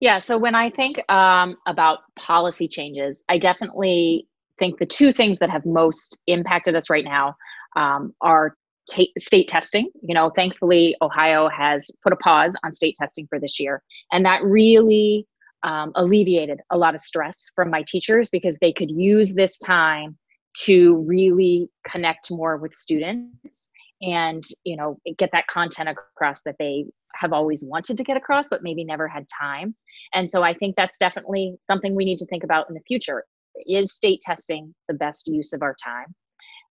Yeah. 0.00 0.18
So, 0.18 0.36
when 0.36 0.54
I 0.54 0.68
think 0.68 1.00
um, 1.10 1.56
about 1.66 2.00
policy 2.16 2.68
changes, 2.68 3.24
I 3.30 3.38
definitely 3.38 4.26
think 4.58 4.78
the 4.80 4.86
two 4.86 5.12
things 5.12 5.38
that 5.38 5.48
have 5.48 5.64
most 5.64 6.18
impacted 6.26 6.74
us 6.74 6.90
right 6.90 7.04
now 7.04 7.36
um, 7.76 8.12
are 8.20 8.56
t- 8.88 9.12
state 9.18 9.48
testing. 9.48 9.90
You 10.02 10.14
know, 10.14 10.30
thankfully, 10.30 10.96
Ohio 11.02 11.48
has 11.48 11.90
put 12.02 12.12
a 12.12 12.16
pause 12.16 12.54
on 12.64 12.72
state 12.72 12.96
testing 12.98 13.26
for 13.28 13.38
this 13.38 13.58
year, 13.60 13.82
and 14.12 14.24
that 14.24 14.42
really 14.42 15.26
um, 15.62 15.92
alleviated 15.96 16.60
a 16.70 16.78
lot 16.78 16.94
of 16.94 17.00
stress 17.00 17.50
from 17.54 17.70
my 17.70 17.84
teachers 17.86 18.30
because 18.30 18.56
they 18.60 18.72
could 18.72 18.90
use 18.90 19.34
this 19.34 19.58
time 19.58 20.16
to 20.64 21.04
really 21.06 21.68
connect 21.86 22.30
more 22.30 22.56
with 22.56 22.72
students 22.72 23.70
and 24.02 24.44
you 24.64 24.76
know 24.76 24.98
get 25.18 25.30
that 25.32 25.46
content 25.48 25.88
across 25.88 26.42
that 26.42 26.56
they 26.58 26.84
have 27.14 27.32
always 27.32 27.64
wanted 27.64 27.96
to 27.96 28.04
get 28.04 28.16
across 28.16 28.48
but 28.48 28.62
maybe 28.62 28.84
never 28.84 29.08
had 29.08 29.26
time. 29.40 29.74
And 30.14 30.28
so 30.28 30.42
i 30.42 30.54
think 30.54 30.76
that's 30.76 30.98
definitely 30.98 31.56
something 31.66 31.94
we 31.94 32.04
need 32.04 32.18
to 32.18 32.26
think 32.26 32.44
about 32.44 32.68
in 32.68 32.74
the 32.74 32.82
future. 32.86 33.24
Is 33.66 33.94
state 33.94 34.20
testing 34.20 34.74
the 34.86 34.94
best 34.94 35.26
use 35.28 35.54
of 35.54 35.62
our 35.62 35.74
time 35.82 36.14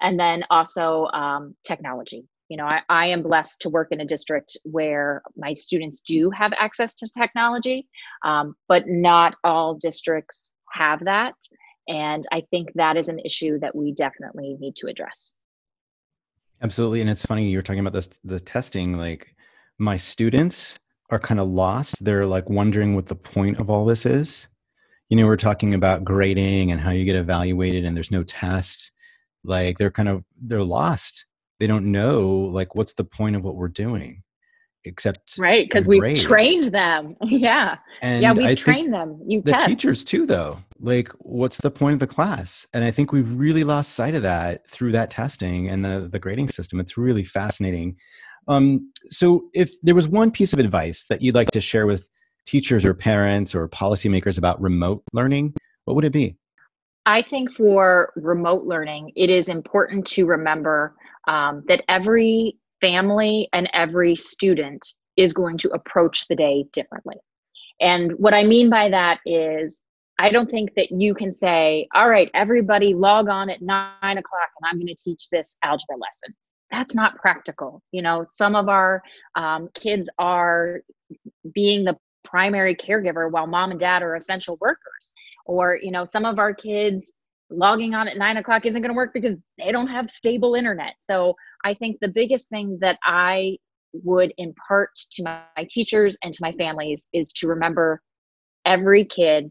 and 0.01 0.19
then 0.19 0.43
also 0.49 1.05
um, 1.13 1.55
technology. 1.63 2.25
You 2.49 2.57
know 2.57 2.65
I, 2.65 2.81
I, 2.89 3.05
am 3.07 3.23
blessed 3.23 3.61
to 3.61 3.69
work 3.69 3.87
in 3.91 4.01
a 4.01 4.05
district 4.05 4.55
where 4.63 5.23
my 5.35 5.53
students 5.53 6.01
do 6.01 6.29
have 6.29 6.53
access 6.53 6.93
to 6.95 7.09
technology 7.17 7.87
um, 8.23 8.55
but 8.67 8.87
not 8.87 9.35
all 9.43 9.73
districts 9.73 10.51
have 10.71 11.05
that 11.05 11.33
and 11.87 12.23
i 12.31 12.43
think 12.51 12.69
that 12.75 12.97
is 12.97 13.07
an 13.07 13.17
issue 13.25 13.57
that 13.61 13.75
we 13.75 13.93
definitely 13.93 14.57
need 14.59 14.75
to 14.75 14.87
address. 14.87 15.33
Absolutely 16.61 17.01
and 17.01 17.09
it's 17.09 17.25
funny 17.25 17.49
you're 17.49 17.63
talking 17.63 17.79
about 17.79 17.93
this 17.93 18.09
the 18.23 18.39
testing 18.39 18.95
like 18.95 19.35
my 19.79 19.97
students 19.97 20.75
are 21.09 21.19
kind 21.19 21.39
of 21.39 21.47
lost. 21.47 22.03
They're 22.03 22.25
like 22.25 22.49
wondering 22.49 22.95
what 22.95 23.05
the 23.05 23.15
point 23.15 23.59
of 23.59 23.69
all 23.69 23.85
this 23.85 24.05
is. 24.05 24.47
You 25.09 25.17
know 25.17 25.27
we're 25.27 25.37
talking 25.37 25.73
about 25.73 26.03
grading 26.03 26.71
and 26.71 26.81
how 26.81 26.91
you 26.91 27.05
get 27.05 27.15
evaluated 27.15 27.85
and 27.85 27.95
there's 27.95 28.11
no 28.11 28.23
tests 28.23 28.91
like 29.45 29.77
they're 29.77 29.91
kind 29.91 30.09
of 30.09 30.23
they're 30.41 30.63
lost. 30.63 31.25
They 31.59 31.67
don't 31.67 31.91
know 31.91 32.27
like 32.29 32.75
what's 32.75 32.93
the 32.93 33.03
point 33.03 33.35
of 33.35 33.43
what 33.43 33.55
we're 33.55 33.67
doing 33.67 34.23
except 34.85 35.37
right 35.37 35.67
because 35.67 35.87
we've 35.87 36.19
trained 36.21 36.73
them. 36.73 37.15
Yeah. 37.25 37.77
And 38.01 38.21
yeah 38.21 38.33
we've 38.33 38.45
I 38.45 38.55
trained 38.55 38.93
them. 38.93 39.19
You 39.27 39.41
the 39.41 39.53
test. 39.53 39.65
teachers 39.65 40.03
too 40.03 40.25
though. 40.25 40.59
Like 40.79 41.11
what's 41.19 41.57
the 41.57 41.71
point 41.71 41.93
of 41.93 41.99
the 41.99 42.07
class? 42.07 42.67
And 42.73 42.83
i 42.83 42.91
think 42.91 43.11
we've 43.11 43.31
really 43.33 43.63
lost 43.63 43.93
sight 43.93 44.15
of 44.15 44.21
that 44.21 44.69
through 44.69 44.91
that 44.93 45.09
testing 45.09 45.67
and 45.69 45.83
the 45.83 46.07
the 46.11 46.19
grading 46.19 46.49
system. 46.49 46.79
It's 46.79 46.97
really 46.97 47.23
fascinating. 47.23 47.97
Um 48.47 48.91
so 49.07 49.45
if 49.53 49.71
there 49.81 49.95
was 49.95 50.07
one 50.07 50.31
piece 50.31 50.53
of 50.53 50.59
advice 50.59 51.05
that 51.09 51.21
you'd 51.21 51.35
like 51.35 51.51
to 51.51 51.61
share 51.61 51.87
with 51.87 52.09
teachers 52.45 52.85
or 52.85 52.93
parents 52.93 53.55
or 53.55 53.67
policymakers 53.67 54.37
about 54.37 54.61
remote 54.61 55.03
learning 55.13 55.53
what 55.85 55.95
would 55.95 56.05
it 56.05 56.13
be 56.13 56.35
I 57.05 57.21
think 57.21 57.51
for 57.51 58.11
remote 58.15 58.65
learning, 58.65 59.11
it 59.15 59.29
is 59.29 59.49
important 59.49 60.07
to 60.07 60.25
remember 60.25 60.95
um, 61.27 61.63
that 61.67 61.83
every 61.87 62.57
family 62.81 63.47
and 63.53 63.69
every 63.73 64.15
student 64.15 64.85
is 65.15 65.33
going 65.33 65.57
to 65.59 65.69
approach 65.69 66.27
the 66.27 66.35
day 66.35 66.65
differently. 66.73 67.17
And 67.79 68.13
what 68.13 68.33
I 68.33 68.43
mean 68.43 68.69
by 68.69 68.89
that 68.89 69.19
is, 69.25 69.83
I 70.17 70.29
don't 70.29 70.49
think 70.49 70.75
that 70.75 70.91
you 70.91 71.13
can 71.13 71.31
say, 71.31 71.87
all 71.93 72.09
right, 72.09 72.31
everybody 72.33 72.93
log 72.93 73.27
on 73.27 73.49
at 73.49 73.61
nine 73.61 73.91
o'clock 74.01 74.49
and 74.59 74.67
I'm 74.67 74.77
going 74.77 74.87
to 74.87 74.95
teach 74.95 75.29
this 75.29 75.57
algebra 75.63 75.97
lesson. 75.97 76.33
That's 76.71 76.95
not 76.95 77.17
practical. 77.17 77.83
You 77.91 78.01
know, 78.01 78.25
some 78.27 78.55
of 78.55 78.69
our 78.69 79.03
um, 79.35 79.69
kids 79.73 80.09
are 80.17 80.81
being 81.53 81.83
the 81.83 81.97
primary 82.23 82.75
caregiver 82.75 83.29
while 83.29 83.45
mom 83.45 83.71
and 83.71 83.79
dad 83.79 84.01
are 84.01 84.15
essential 84.15 84.57
workers 84.59 85.13
or 85.45 85.77
you 85.81 85.91
know 85.91 86.05
some 86.05 86.25
of 86.25 86.39
our 86.39 86.53
kids 86.53 87.13
logging 87.49 87.93
on 87.93 88.07
at 88.07 88.17
nine 88.17 88.37
o'clock 88.37 88.65
isn't 88.65 88.81
going 88.81 88.89
to 88.89 88.95
work 88.95 89.13
because 89.13 89.35
they 89.57 89.71
don't 89.71 89.87
have 89.87 90.09
stable 90.09 90.55
internet. 90.55 90.95
So 90.99 91.35
i 91.63 91.73
think 91.73 91.97
the 92.01 92.07
biggest 92.07 92.49
thing 92.49 92.77
that 92.81 92.97
i 93.03 93.57
would 94.03 94.33
impart 94.37 94.89
to 95.09 95.23
my, 95.23 95.41
teachers 95.69 96.17
and 96.21 96.33
to 96.33 96.39
my 96.41 96.51
families 96.53 97.07
is 97.13 97.31
to 97.31 97.47
remember 97.47 98.01
every 98.65 99.05
kid 99.05 99.49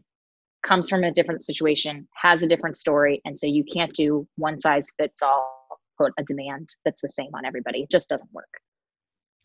comes 0.63 0.87
from 0.87 1.03
a 1.03 1.11
different 1.11 1.43
situation 1.43 2.07
has 2.13 2.43
a 2.43 2.47
different 2.47 2.75
story 2.75 3.21
and 3.25 3.37
so 3.37 3.47
you 3.47 3.63
can't 3.63 3.93
do 3.93 4.27
one 4.35 4.59
size 4.59 4.87
fits 4.99 5.23
all 5.23 5.55
put 5.97 6.13
a 6.17 6.23
demand 6.23 6.69
that's 6.83 7.01
the 7.01 7.09
same 7.09 7.29
on 7.33 7.45
everybody. 7.45 7.83
It 7.83 7.91
just 7.91 8.09
doesn't 8.09 8.31
work. 8.33 8.49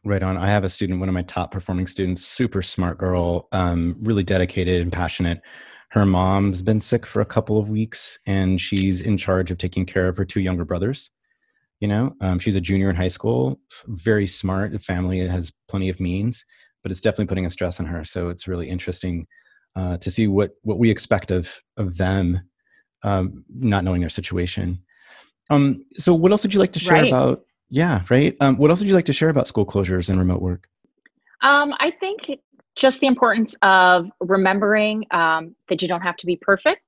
Right 0.05 0.23
on. 0.23 0.37
I 0.37 0.49
have 0.49 0.65
a 0.65 0.69
student, 0.69 0.99
one 0.99 1.09
of 1.09 1.15
my 1.15 1.23
top 1.23 1.51
performing 1.51 1.87
students, 1.87 2.25
super 2.25 2.63
smart 2.63 2.97
girl, 2.97 3.49
um, 3.53 3.97
really 4.01 4.25
dedicated 4.25 4.81
and 4.81 4.93
passionate 4.93 5.43
her 5.91 6.07
mom's 6.07 6.63
been 6.63 6.81
sick 6.81 7.05
for 7.05 7.21
a 7.21 7.27
couple 7.27 7.59
of 7.59 7.69
weeks 7.69 8.19
and 8.27 8.61
she's 8.61 9.03
in 9.03 9.17
charge 9.17 9.51
of 9.51 9.59
taking 9.59 9.85
care 9.85 10.09
of 10.09 10.17
her 10.17 10.25
two 10.25 10.41
younger 10.41 10.65
brothers 10.65 11.11
you 11.81 11.89
know? 11.89 12.15
Um, 12.21 12.39
she's 12.39 12.57
a 12.57 12.61
junior 12.61 12.91
in 12.91 12.97
high 12.97 13.09
school 13.09 13.61
very 13.87 14.27
smart 14.27 14.81
family 14.83 15.27
has 15.27 15.53
plenty 15.69 15.89
of 15.89 16.01
means 16.01 16.45
but 16.83 16.91
it's 16.91 17.01
definitely 17.01 17.27
putting 17.27 17.47
a 17.47 17.51
stress 17.51 17.81
on 17.81 17.87
her 17.87 18.05
so 18.05 18.29
it's 18.29 18.49
really 18.49 18.69
interesting 18.69 19.27
uh, 19.77 19.97
to 19.99 20.11
see 20.11 20.27
what 20.27 20.53
what 20.63 20.79
we 20.79 20.91
expect 20.91 21.31
of 21.31 21.61
of 21.77 21.97
them 21.97 22.41
um, 23.03 23.45
not 23.49 23.85
knowing 23.85 24.01
their 24.01 24.11
situation. 24.11 24.83
Um, 25.49 25.85
so 25.97 26.15
what 26.15 26.31
else 26.31 26.43
would 26.43 26.55
you 26.55 26.61
like 26.61 26.73
to 26.73 26.79
share 26.79 26.95
right. 26.95 27.09
about 27.09 27.41
yeah 27.69 28.03
right? 28.11 28.37
Um, 28.41 28.57
what 28.57 28.71
else 28.71 28.81
would 28.81 28.89
you 28.89 28.95
like 28.95 29.07
to 29.07 29.13
share 29.13 29.29
about 29.29 29.47
school 29.47 29.67
closures 29.67 30.09
and 30.09 30.19
remote 30.19 30.43
work? 30.43 30.69
Um, 31.43 31.75
I 31.79 31.91
think 31.91 32.39
just 32.81 33.01
the 33.01 33.07
importance 33.07 33.55
of 33.61 34.11
remembering 34.21 35.05
um, 35.11 35.55
that 35.69 35.83
you 35.83 35.87
don't 35.87 36.01
have 36.01 36.17
to 36.17 36.27
be 36.27 36.37
perfect 36.37 36.81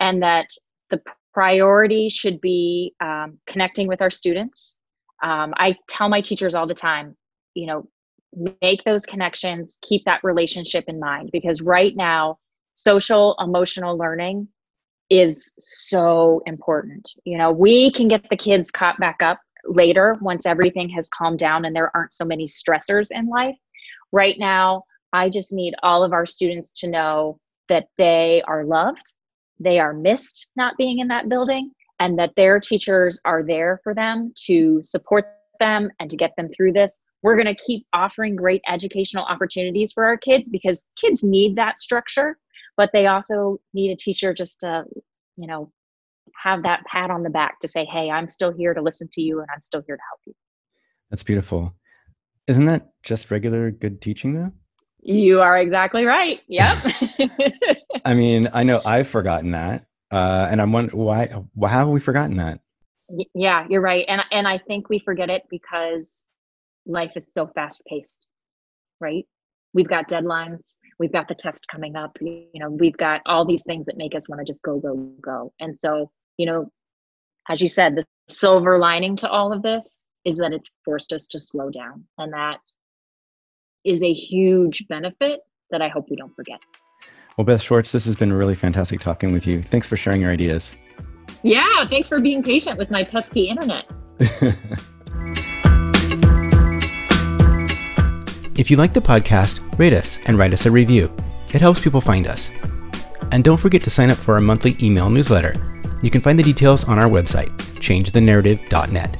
and 0.00 0.20
that 0.20 0.48
the 0.90 1.00
priority 1.32 2.08
should 2.08 2.40
be 2.40 2.94
um, 3.00 3.38
connecting 3.46 3.86
with 3.86 4.02
our 4.02 4.10
students. 4.10 4.76
Um, 5.22 5.54
I 5.56 5.76
tell 5.88 6.08
my 6.08 6.20
teachers 6.20 6.56
all 6.56 6.66
the 6.66 6.74
time, 6.74 7.16
you 7.54 7.66
know, 7.66 7.88
make 8.60 8.82
those 8.82 9.06
connections, 9.06 9.78
keep 9.82 10.04
that 10.04 10.24
relationship 10.24 10.84
in 10.88 10.98
mind 10.98 11.30
because 11.32 11.62
right 11.62 11.94
now, 11.94 12.38
social 12.72 13.36
emotional 13.38 13.96
learning 13.96 14.48
is 15.10 15.52
so 15.60 16.42
important. 16.44 17.08
You 17.24 17.38
know, 17.38 17.52
we 17.52 17.92
can 17.92 18.08
get 18.08 18.28
the 18.30 18.36
kids 18.36 18.72
caught 18.72 18.98
back 18.98 19.22
up 19.22 19.38
later 19.64 20.16
once 20.20 20.44
everything 20.44 20.88
has 20.88 21.08
calmed 21.08 21.38
down 21.38 21.64
and 21.64 21.76
there 21.76 21.92
aren't 21.94 22.12
so 22.12 22.24
many 22.24 22.46
stressors 22.46 23.12
in 23.12 23.28
life. 23.28 23.56
Right 24.10 24.36
now, 24.40 24.82
I 25.14 25.30
just 25.30 25.52
need 25.52 25.74
all 25.84 26.02
of 26.02 26.12
our 26.12 26.26
students 26.26 26.72
to 26.80 26.90
know 26.90 27.38
that 27.68 27.86
they 27.96 28.42
are 28.48 28.64
loved, 28.64 29.12
they 29.60 29.78
are 29.78 29.94
missed 29.94 30.48
not 30.56 30.76
being 30.76 30.98
in 30.98 31.08
that 31.08 31.28
building, 31.28 31.70
and 32.00 32.18
that 32.18 32.32
their 32.36 32.58
teachers 32.58 33.20
are 33.24 33.44
there 33.44 33.80
for 33.84 33.94
them 33.94 34.32
to 34.46 34.82
support 34.82 35.26
them 35.60 35.88
and 36.00 36.10
to 36.10 36.16
get 36.16 36.32
them 36.36 36.48
through 36.48 36.72
this. 36.72 37.00
We're 37.22 37.36
going 37.36 37.54
to 37.54 37.62
keep 37.64 37.86
offering 37.92 38.34
great 38.34 38.60
educational 38.68 39.24
opportunities 39.24 39.92
for 39.92 40.04
our 40.04 40.16
kids 40.16 40.50
because 40.50 40.84
kids 41.00 41.22
need 41.22 41.54
that 41.56 41.78
structure, 41.78 42.36
but 42.76 42.90
they 42.92 43.06
also 43.06 43.58
need 43.72 43.92
a 43.92 43.96
teacher 43.96 44.34
just 44.34 44.60
to, 44.60 44.82
you 45.36 45.46
know, 45.46 45.70
have 46.42 46.64
that 46.64 46.84
pat 46.90 47.10
on 47.10 47.22
the 47.22 47.30
back 47.30 47.60
to 47.60 47.68
say, 47.68 47.84
hey, 47.84 48.10
I'm 48.10 48.26
still 48.26 48.52
here 48.52 48.74
to 48.74 48.82
listen 48.82 49.08
to 49.12 49.22
you 49.22 49.38
and 49.38 49.48
I'm 49.54 49.60
still 49.60 49.82
here 49.86 49.96
to 49.96 50.02
help 50.10 50.20
you. 50.26 50.34
That's 51.08 51.22
beautiful. 51.22 51.76
Isn't 52.48 52.66
that 52.66 52.88
just 53.04 53.30
regular 53.30 53.70
good 53.70 54.02
teaching 54.02 54.34
though? 54.34 54.52
You 55.04 55.42
are 55.42 55.58
exactly 55.58 56.06
right. 56.06 56.40
Yep. 56.48 56.78
I 58.06 58.14
mean, 58.14 58.48
I 58.54 58.62
know 58.62 58.80
I've 58.86 59.06
forgotten 59.06 59.50
that, 59.50 59.84
uh, 60.10 60.48
and 60.50 60.62
I'm 60.62 60.72
wondering 60.72 60.98
why. 60.98 61.26
Why 61.54 61.68
have 61.68 61.88
we 61.88 62.00
forgotten 62.00 62.36
that? 62.38 62.60
Yeah, 63.34 63.66
you're 63.68 63.82
right, 63.82 64.06
and 64.08 64.22
and 64.32 64.48
I 64.48 64.56
think 64.56 64.88
we 64.88 64.98
forget 64.98 65.28
it 65.28 65.42
because 65.50 66.24
life 66.86 67.18
is 67.18 67.26
so 67.30 67.46
fast 67.46 67.82
paced, 67.86 68.26
right? 68.98 69.26
We've 69.74 69.88
got 69.88 70.08
deadlines. 70.08 70.78
We've 70.98 71.12
got 71.12 71.28
the 71.28 71.34
test 71.34 71.66
coming 71.70 71.96
up. 71.96 72.16
You 72.22 72.48
know, 72.54 72.70
we've 72.70 72.96
got 72.96 73.20
all 73.26 73.44
these 73.44 73.62
things 73.64 73.84
that 73.86 73.98
make 73.98 74.14
us 74.14 74.26
want 74.28 74.40
to 74.40 74.50
just 74.50 74.62
go, 74.62 74.78
go, 74.78 74.94
go. 75.20 75.52
And 75.60 75.76
so, 75.76 76.10
you 76.38 76.46
know, 76.46 76.70
as 77.48 77.60
you 77.60 77.68
said, 77.68 77.96
the 77.96 78.04
silver 78.28 78.78
lining 78.78 79.16
to 79.16 79.28
all 79.28 79.52
of 79.52 79.62
this 79.62 80.06
is 80.24 80.38
that 80.38 80.52
it's 80.52 80.70
forced 80.84 81.12
us 81.12 81.26
to 81.26 81.40
slow 81.40 81.68
down, 81.68 82.04
and 82.16 82.32
that 82.32 82.60
is 83.84 84.02
a 84.02 84.12
huge 84.12 84.86
benefit 84.88 85.40
that 85.70 85.82
I 85.82 85.88
hope 85.88 86.06
we 86.10 86.16
don't 86.16 86.34
forget. 86.34 86.60
Well, 87.36 87.44
Beth 87.44 87.62
Schwartz, 87.62 87.92
this 87.92 88.04
has 88.04 88.14
been 88.14 88.32
really 88.32 88.54
fantastic 88.54 89.00
talking 89.00 89.32
with 89.32 89.46
you. 89.46 89.60
Thanks 89.62 89.86
for 89.86 89.96
sharing 89.96 90.20
your 90.20 90.30
ideas. 90.30 90.74
Yeah, 91.42 91.88
thanks 91.90 92.08
for 92.08 92.20
being 92.20 92.42
patient 92.42 92.78
with 92.78 92.90
my 92.90 93.02
pesky 93.04 93.48
internet. 93.48 93.86
if 98.56 98.70
you 98.70 98.76
like 98.76 98.94
the 98.94 99.02
podcast, 99.02 99.78
rate 99.78 99.92
us 99.92 100.18
and 100.26 100.38
write 100.38 100.52
us 100.52 100.66
a 100.66 100.70
review. 100.70 101.14
It 101.52 101.60
helps 101.60 101.80
people 101.80 102.00
find 102.00 102.26
us. 102.26 102.50
And 103.32 103.42
don't 103.42 103.56
forget 103.56 103.82
to 103.82 103.90
sign 103.90 104.10
up 104.10 104.18
for 104.18 104.34
our 104.34 104.40
monthly 104.40 104.76
email 104.80 105.10
newsletter. 105.10 105.54
You 106.02 106.10
can 106.10 106.20
find 106.20 106.38
the 106.38 106.42
details 106.42 106.84
on 106.84 106.98
our 106.98 107.08
website, 107.08 107.50
changethenarrative.net. 107.80 109.16